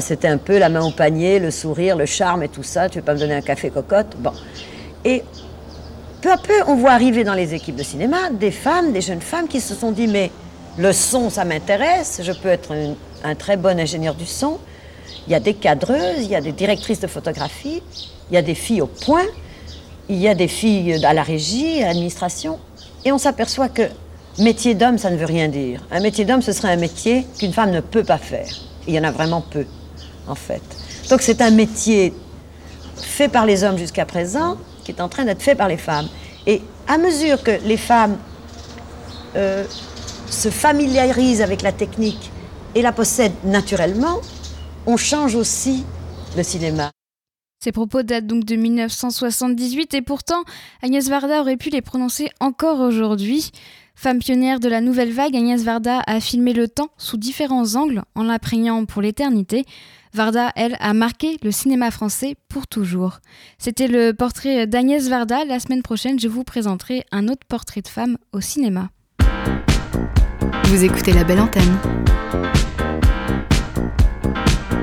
c'était 0.00 0.28
un 0.28 0.38
peu 0.38 0.58
la 0.58 0.68
main 0.68 0.84
au 0.84 0.90
panier, 0.90 1.38
le 1.38 1.50
sourire, 1.50 1.96
le 1.96 2.06
charme 2.06 2.42
et 2.42 2.48
tout 2.48 2.62
ça. 2.62 2.88
Tu 2.88 2.98
veux 2.98 3.04
pas 3.04 3.14
me 3.14 3.18
donner 3.18 3.34
un 3.34 3.42
café 3.42 3.70
cocotte? 3.70 4.16
Bon. 4.18 4.32
Et 5.04 5.22
peu 6.20 6.32
à 6.32 6.38
peu, 6.38 6.54
on 6.66 6.76
voit 6.76 6.92
arriver 6.92 7.24
dans 7.24 7.34
les 7.34 7.54
équipes 7.54 7.76
de 7.76 7.82
cinéma 7.82 8.30
des 8.30 8.52
femmes, 8.52 8.92
des 8.92 9.00
jeunes 9.00 9.20
femmes 9.20 9.48
qui 9.48 9.60
se 9.60 9.74
sont 9.74 9.92
dit 9.92 10.06
mais 10.06 10.30
le 10.78 10.92
son, 10.92 11.30
ça 11.30 11.44
m'intéresse, 11.44 12.20
je 12.22 12.32
peux 12.32 12.48
être 12.48 12.72
un, 12.72 12.94
un 13.24 13.34
très 13.34 13.56
bon 13.56 13.78
ingénieur 13.78 14.14
du 14.14 14.26
son. 14.26 14.58
Il 15.26 15.32
y 15.32 15.34
a 15.34 15.40
des 15.40 15.54
cadreuses, 15.54 16.18
il 16.20 16.30
y 16.30 16.36
a 16.36 16.40
des 16.40 16.52
directrices 16.52 17.00
de 17.00 17.06
photographie, 17.06 17.82
il 18.30 18.34
y 18.34 18.36
a 18.36 18.42
des 18.42 18.54
filles 18.54 18.80
au 18.80 18.86
point, 18.86 19.26
il 20.08 20.18
y 20.18 20.28
a 20.28 20.34
des 20.34 20.48
filles 20.48 21.04
à 21.04 21.12
la 21.12 21.22
régie, 21.22 21.82
à 21.82 21.88
l'administration. 21.88 22.58
Et 23.04 23.12
on 23.12 23.18
s'aperçoit 23.18 23.68
que 23.68 23.82
métier 24.38 24.74
d'homme, 24.74 24.98
ça 24.98 25.10
ne 25.10 25.16
veut 25.16 25.26
rien 25.26 25.48
dire. 25.48 25.80
Un 25.90 26.00
métier 26.00 26.24
d'homme, 26.24 26.42
ce 26.42 26.52
serait 26.52 26.72
un 26.72 26.76
métier 26.76 27.26
qu'une 27.38 27.52
femme 27.52 27.70
ne 27.70 27.80
peut 27.80 28.04
pas 28.04 28.18
faire. 28.18 28.48
Il 28.86 28.94
y 28.94 28.98
en 28.98 29.04
a 29.04 29.10
vraiment 29.10 29.42
peu, 29.42 29.66
en 30.28 30.34
fait. 30.34 30.62
Donc 31.10 31.22
c'est 31.22 31.40
un 31.42 31.50
métier 31.50 32.14
fait 32.96 33.28
par 33.28 33.46
les 33.46 33.64
hommes 33.64 33.78
jusqu'à 33.78 34.06
présent, 34.06 34.56
qui 34.84 34.92
est 34.92 35.00
en 35.00 35.08
train 35.08 35.24
d'être 35.24 35.42
fait 35.42 35.54
par 35.54 35.68
les 35.68 35.76
femmes. 35.76 36.08
Et 36.46 36.62
à 36.88 36.98
mesure 36.98 37.42
que 37.42 37.52
les 37.64 37.76
femmes 37.76 38.16
euh, 39.36 39.64
se 40.28 40.50
familiarisent 40.50 41.42
avec 41.42 41.62
la 41.62 41.72
technique 41.72 42.30
et 42.74 42.82
la 42.82 42.92
possèdent 42.92 43.32
naturellement, 43.44 44.20
on 44.86 44.96
change 44.96 45.34
aussi 45.34 45.84
le 46.36 46.42
cinéma. 46.42 46.90
Ces 47.62 47.70
propos 47.70 48.02
datent 48.02 48.26
donc 48.26 48.44
de 48.44 48.56
1978 48.56 49.94
et 49.94 50.02
pourtant 50.02 50.42
Agnès 50.82 51.08
Varda 51.08 51.42
aurait 51.42 51.56
pu 51.56 51.70
les 51.70 51.80
prononcer 51.80 52.28
encore 52.40 52.80
aujourd'hui. 52.80 53.52
Femme 53.94 54.18
pionnière 54.18 54.58
de 54.58 54.68
la 54.68 54.80
nouvelle 54.80 55.12
vague, 55.12 55.36
Agnès 55.36 55.62
Varda 55.62 56.02
a 56.06 56.18
filmé 56.18 56.54
le 56.54 56.66
temps 56.66 56.88
sous 56.96 57.18
différents 57.18 57.76
angles 57.76 58.02
en 58.16 58.24
l'imprégnant 58.24 58.84
pour 58.84 59.00
l'éternité. 59.00 59.64
Varda, 60.14 60.52
elle, 60.56 60.76
a 60.80 60.92
marqué 60.92 61.38
le 61.42 61.50
cinéma 61.50 61.90
français 61.90 62.36
pour 62.48 62.66
toujours. 62.66 63.20
C'était 63.58 63.88
le 63.88 64.12
portrait 64.12 64.66
d'Agnès 64.66 65.08
Varda. 65.08 65.44
La 65.46 65.58
semaine 65.58 65.82
prochaine, 65.82 66.20
je 66.20 66.28
vous 66.28 66.44
présenterai 66.44 67.04
un 67.12 67.28
autre 67.28 67.46
portrait 67.48 67.80
de 67.80 67.88
femme 67.88 68.18
au 68.32 68.40
cinéma. 68.40 68.90
Vous 70.64 70.84
écoutez 70.84 71.12
la 71.12 71.24
belle 71.24 71.40
antenne 71.40 71.78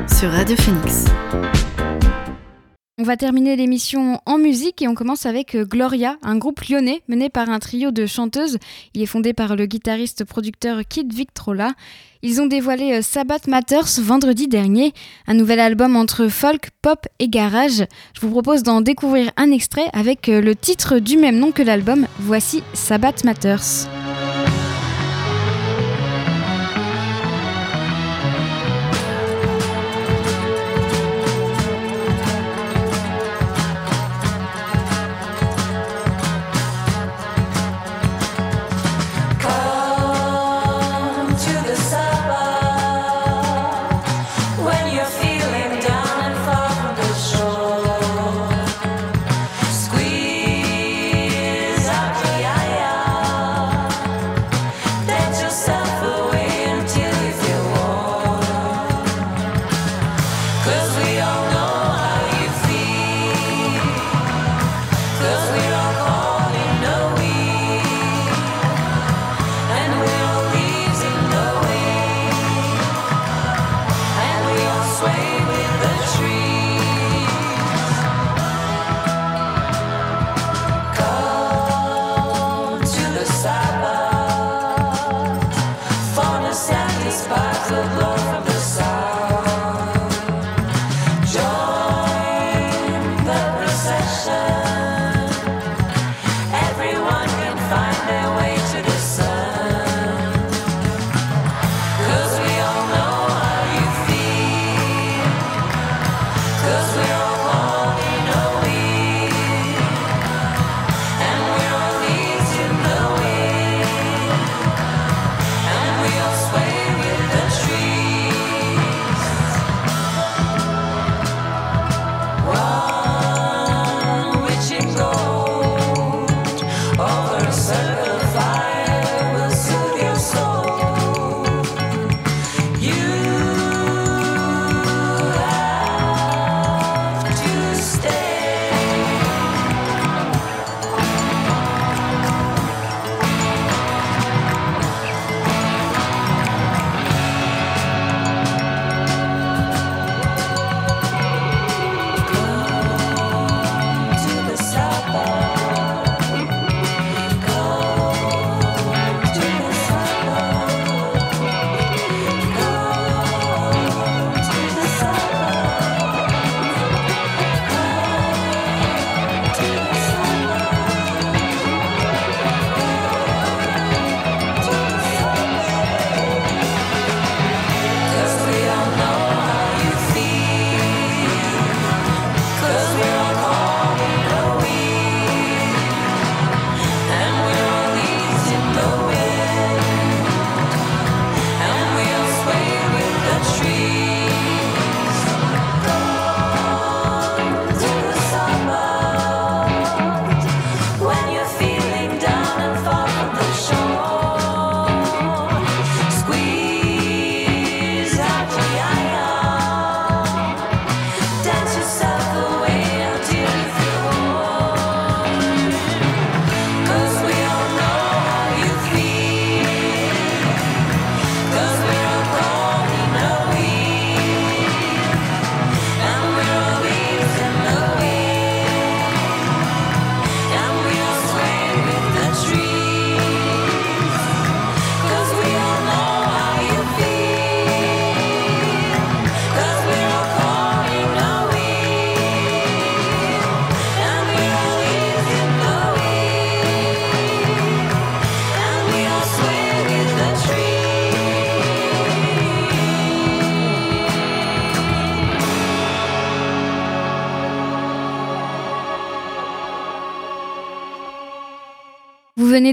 sur 0.08 0.32
Radio 0.32 0.56
Phoenix. 0.58 1.06
On 3.02 3.04
va 3.04 3.16
terminer 3.16 3.56
l'émission 3.56 4.20
en 4.26 4.38
musique 4.38 4.82
et 4.82 4.90
on 4.90 4.94
commence 4.94 5.26
avec 5.26 5.56
euh, 5.56 5.64
Gloria, 5.64 6.18
un 6.22 6.36
groupe 6.36 6.60
lyonnais 6.68 7.02
mené 7.08 7.30
par 7.30 7.50
un 7.50 7.60
trio 7.60 7.92
de 7.92 8.06
chanteuses. 8.06 8.58
Il 8.94 9.02
est 9.02 9.06
fondé 9.06 9.32
par 9.32 9.56
le 9.56 9.68
guitariste-producteur 9.68 10.82
Kid 10.86 11.14
Victrola. 11.14 11.72
Ils 12.24 12.42
ont 12.42 12.46
dévoilé 12.46 12.96
euh, 12.96 13.02
Sabbath 13.02 13.48
Matters 13.48 14.02
vendredi 14.02 14.50
dernier, 14.50 14.92
un 15.28 15.34
nouvel 15.34 15.62
album 15.62 15.96
entre 15.96 16.28
folk, 16.28 16.72
pop 16.82 17.08
et 17.20 17.30
garage. 17.30 17.86
Je 18.16 18.20
vous 18.20 18.32
propose 18.32 18.64
d'en 18.64 18.82
découvrir 18.82 19.32
un 19.38 19.50
extrait 19.52 19.88
avec 19.94 20.28
euh, 20.28 20.42
le 20.42 20.54
titre 20.54 21.00
du 21.00 21.16
même 21.16 21.40
nom 21.40 21.54
que 21.54 21.64
l'album. 21.64 22.06
Voici 22.20 22.64
Sabbath 22.74 23.24
Matters. 23.24 23.88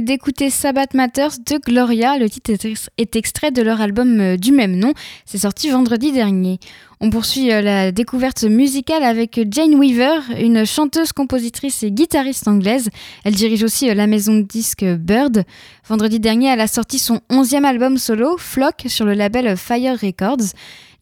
D'écouter 0.01 0.51
Sabbath 0.51 0.95
Matters 0.95 1.39
de 1.45 1.59
Gloria. 1.59 2.19
Le 2.19 2.29
titre 2.29 2.53
est 2.99 3.17
extrait 3.17 3.51
de 3.51 3.63
leur 3.63 3.81
album 3.81 4.21
euh, 4.21 4.37
du 4.37 4.53
même 4.53 4.77
nom. 4.77 4.93
C'est 5.25 5.39
sorti 5.39 5.71
vendredi 5.71 6.13
dernier. 6.13 6.59
On 7.01 7.11
poursuit 7.11 7.53
euh, 7.53 7.61
la 7.61 7.93
découverte 7.93 8.45
musicale 8.45 9.03
avec 9.03 9.41
Jane 9.51 9.75
Weaver, 9.75 10.21
une 10.39 10.65
chanteuse, 10.65 11.13
compositrice 11.13 11.83
et 11.83 11.91
guitariste 11.91 12.49
anglaise. 12.49 12.91
Elle 13.25 13.35
dirige 13.35 13.63
aussi 13.63 13.89
euh, 13.89 13.95
la 13.95 14.07
maison 14.07 14.35
de 14.35 14.43
disques 14.43 14.85
Bird. 14.85 15.45
Vendredi 15.89 16.21
dernier, 16.21 16.49
elle 16.49 16.61
a 16.61 16.67
sorti 16.69 16.99
son 16.99 17.21
onzième 17.31 17.65
album 17.65 17.99
solo, 17.99 18.37
Flock, 18.39 18.85
sur 18.87 19.05
le 19.05 19.15
label 19.15 19.57
Fire 19.57 19.99
Records. 20.01 20.53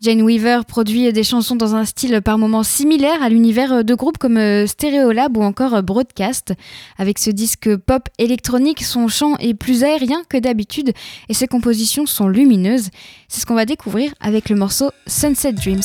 Jane 0.04 0.20
Weaver 0.20 0.66
produit 0.68 1.10
des 1.14 1.22
chansons 1.22 1.56
dans 1.56 1.76
un 1.76 1.86
style 1.86 2.20
par 2.20 2.36
moments 2.36 2.62
similaire 2.62 3.22
à 3.22 3.30
l'univers 3.30 3.82
de 3.86 3.94
groupes 3.94 4.18
comme 4.18 4.36
euh, 4.36 4.66
Stereolab 4.66 5.34
ou 5.34 5.42
encore 5.42 5.72
euh, 5.72 5.80
Broadcast. 5.80 6.52
Avec 6.98 7.18
ce 7.18 7.30
disque 7.30 7.74
pop 7.74 8.10
électronique, 8.18 8.82
son 8.82 9.08
chant 9.08 9.38
est 9.38 9.54
plus 9.54 9.82
aérien 9.82 10.22
que 10.28 10.36
d'habitude 10.36 10.92
et 11.30 11.32
ses 11.32 11.46
compositions 11.46 12.04
sont 12.04 12.28
lumineuses. 12.28 12.90
C'est 13.28 13.40
ce 13.40 13.46
qu'on 13.46 13.54
va 13.54 13.64
découvrir 13.64 14.12
avec 14.20 14.50
le 14.50 14.56
morceau 14.56 14.90
Sunset 15.06 15.54
Dreams. 15.54 15.80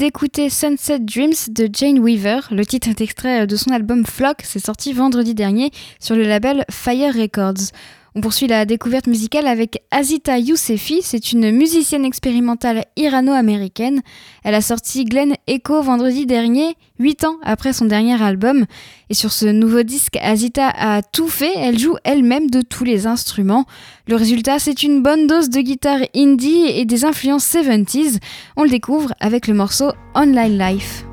D'écouter 0.00 0.48
Sunset 0.48 1.00
Dreams 1.00 1.34
de 1.50 1.68
Jane 1.70 1.98
Weaver. 1.98 2.40
Le 2.50 2.64
titre 2.64 2.88
est 2.88 3.02
extrait 3.02 3.46
de 3.46 3.54
son 3.54 3.70
album 3.70 4.06
Flock, 4.06 4.38
c'est 4.44 4.58
sorti 4.58 4.94
vendredi 4.94 5.34
dernier 5.34 5.72
sur 5.98 6.16
le 6.16 6.22
label 6.22 6.64
Fire 6.70 7.12
Records. 7.12 7.70
On 8.20 8.22
poursuit 8.22 8.48
la 8.48 8.66
découverte 8.66 9.06
musicale 9.06 9.46
avec 9.46 9.82
Azita 9.90 10.36
Yousefi, 10.38 11.00
c'est 11.00 11.32
une 11.32 11.52
musicienne 11.52 12.04
expérimentale 12.04 12.84
irano-américaine. 12.94 14.02
Elle 14.44 14.54
a 14.54 14.60
sorti 14.60 15.06
Glen 15.06 15.36
Echo 15.46 15.80
vendredi 15.80 16.26
dernier, 16.26 16.76
8 16.98 17.24
ans 17.24 17.36
après 17.42 17.72
son 17.72 17.86
dernier 17.86 18.22
album. 18.22 18.66
Et 19.08 19.14
sur 19.14 19.32
ce 19.32 19.46
nouveau 19.46 19.84
disque, 19.84 20.18
Azita 20.20 20.68
a 20.68 21.00
tout 21.00 21.28
fait, 21.28 21.52
elle 21.56 21.78
joue 21.78 21.96
elle-même 22.04 22.50
de 22.50 22.60
tous 22.60 22.84
les 22.84 23.06
instruments. 23.06 23.64
Le 24.06 24.16
résultat, 24.16 24.58
c'est 24.58 24.82
une 24.82 25.02
bonne 25.02 25.26
dose 25.26 25.48
de 25.48 25.62
guitare 25.62 26.00
indie 26.14 26.66
et 26.66 26.84
des 26.84 27.06
influences 27.06 27.50
70s. 27.50 28.18
On 28.54 28.64
le 28.64 28.68
découvre 28.68 29.14
avec 29.20 29.46
le 29.46 29.54
morceau 29.54 29.92
Online 30.14 30.58
Life. 30.58 31.06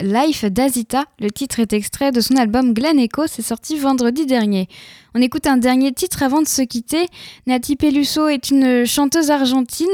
Life 0.00 0.44
d'Azita. 0.44 1.04
Le 1.20 1.30
titre 1.30 1.60
est 1.60 1.72
extrait 1.72 2.12
de 2.12 2.20
son 2.20 2.36
album 2.36 2.74
Glen 2.74 2.98
Echo, 2.98 3.26
c'est 3.26 3.42
sorti 3.42 3.78
vendredi 3.78 4.26
dernier. 4.26 4.68
On 5.14 5.22
écoute 5.22 5.46
un 5.46 5.56
dernier 5.56 5.90
titre 5.92 6.22
avant 6.22 6.42
de 6.42 6.46
se 6.46 6.60
quitter. 6.60 7.08
Nati 7.46 7.76
Peluso 7.76 8.28
est 8.28 8.50
une 8.50 8.84
chanteuse 8.84 9.30
argentine. 9.30 9.86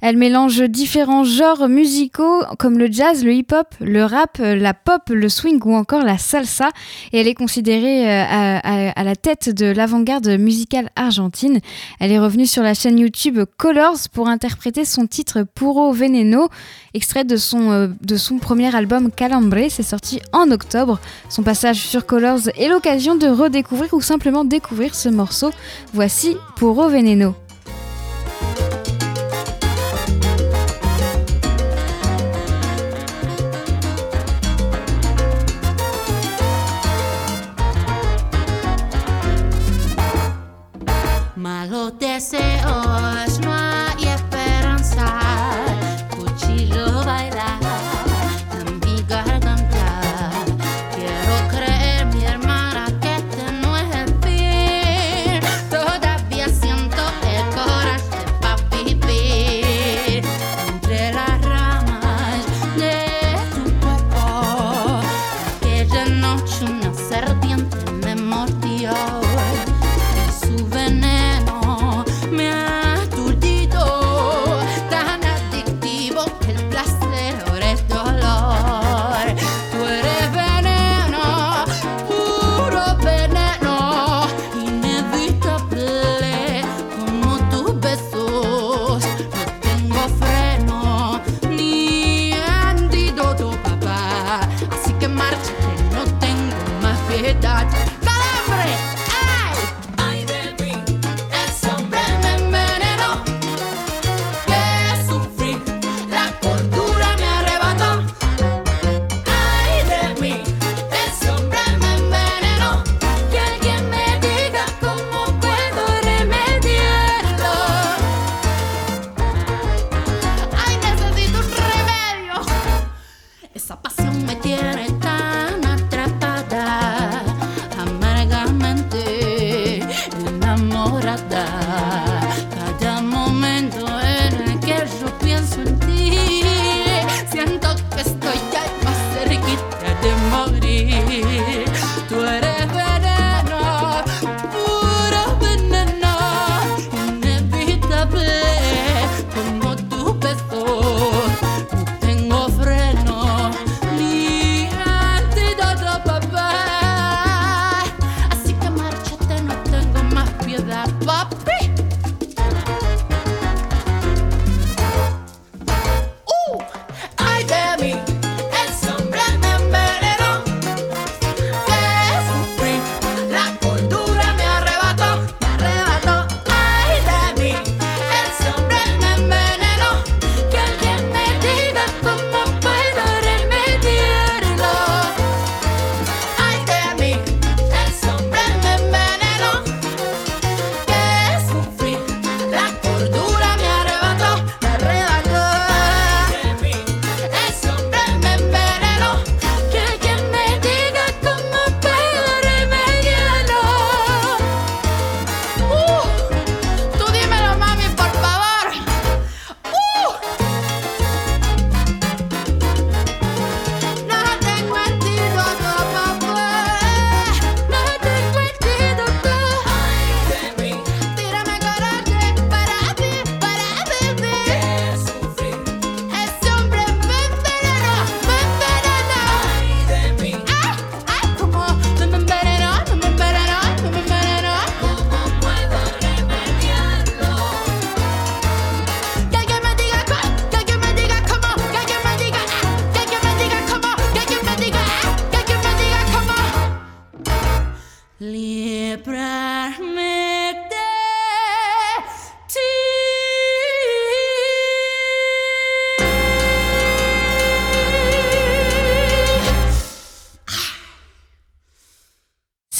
Elle 0.00 0.16
mélange 0.16 0.62
différents 0.62 1.24
genres 1.24 1.68
musicaux 1.68 2.44
comme 2.56 2.78
le 2.78 2.86
jazz, 2.90 3.24
le 3.24 3.32
hip-hop, 3.32 3.66
le 3.80 4.04
rap, 4.04 4.38
la 4.38 4.72
pop, 4.72 5.02
le 5.08 5.28
swing 5.28 5.60
ou 5.64 5.74
encore 5.74 6.04
la 6.04 6.18
salsa. 6.18 6.68
Et 7.12 7.18
elle 7.18 7.26
est 7.26 7.34
considérée 7.34 8.08
euh, 8.08 8.60
à, 8.94 9.02
la 9.02 9.16
tête 9.16 9.48
de 9.48 9.66
l'avant-garde 9.66 10.28
musicale 10.38 10.90
argentine. 10.94 11.58
Elle 11.98 12.12
est 12.12 12.20
revenue 12.20 12.46
sur 12.46 12.62
la 12.62 12.74
chaîne 12.74 12.98
YouTube 12.98 13.40
Colors 13.56 14.08
pour 14.12 14.28
interpréter 14.28 14.84
son 14.84 15.08
titre 15.08 15.42
Puro 15.52 15.90
Veneno, 15.92 16.48
extrait 16.94 17.24
de 17.24 17.36
son, 17.36 17.72
euh, 17.72 17.88
de 18.02 18.16
son 18.16 18.38
premier 18.38 18.72
album 18.72 19.10
Calambre. 19.10 19.68
C'est 19.68 19.82
sorti 19.82 20.20
en 20.32 20.52
octobre. 20.52 21.00
Son 21.28 21.42
passage 21.42 21.78
sur 21.78 22.06
Colors 22.06 22.48
est 22.56 22.68
l'occasion 22.68 23.16
de 23.16 23.26
redécouvrir 23.26 23.92
ou 23.94 24.00
simplement 24.00 24.44
découvrir 24.44 24.59
ce 24.92 25.08
morceau. 25.08 25.50
Voici 25.92 26.36
Puro 26.56 26.88
Veneno. 26.88 27.34
Malos 41.36 41.92
deseos, 41.98 43.29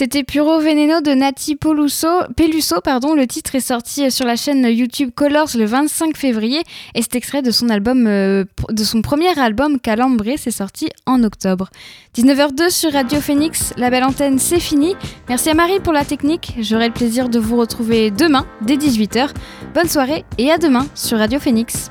C'était 0.01 0.25
Puro 0.25 0.61
Veneno 0.61 1.03
de 1.03 1.11
Nati 1.11 1.57
Peluso. 1.57 2.81
Pardon. 2.83 3.15
Le 3.15 3.27
titre 3.27 3.55
est 3.55 3.61
sorti 3.61 4.11
sur 4.11 4.25
la 4.25 4.35
chaîne 4.35 4.65
YouTube 4.65 5.11
Colors 5.15 5.51
le 5.55 5.67
25 5.67 6.17
février 6.17 6.63
et 6.95 7.03
c'est 7.03 7.17
extrait 7.17 7.43
de 7.43 7.51
son 7.51 7.69
euh, 7.69 8.45
premier 9.03 9.39
album 9.39 9.79
Calambré. 9.79 10.37
C'est 10.39 10.53
sorti 10.53 10.89
en 11.05 11.23
octobre. 11.23 11.69
19h02 12.17 12.71
sur 12.71 12.95
Radio 12.95 13.21
Phoenix. 13.21 13.75
La 13.77 13.91
belle 13.91 14.05
antenne, 14.05 14.39
c'est 14.39 14.59
fini. 14.59 14.95
Merci 15.29 15.51
à 15.51 15.55
Marie 15.55 15.81
pour 15.81 15.93
la 15.93 16.07
technique. 16.07 16.55
J'aurai 16.61 16.87
le 16.87 16.95
plaisir 16.95 17.29
de 17.29 17.39
vous 17.39 17.59
retrouver 17.59 18.11
demain 18.11 18.47
dès 18.63 18.77
18h. 18.77 19.35
Bonne 19.75 19.89
soirée 19.89 20.25
et 20.39 20.51
à 20.51 20.57
demain 20.57 20.87
sur 20.95 21.19
Radio 21.19 21.39
Phoenix. 21.39 21.91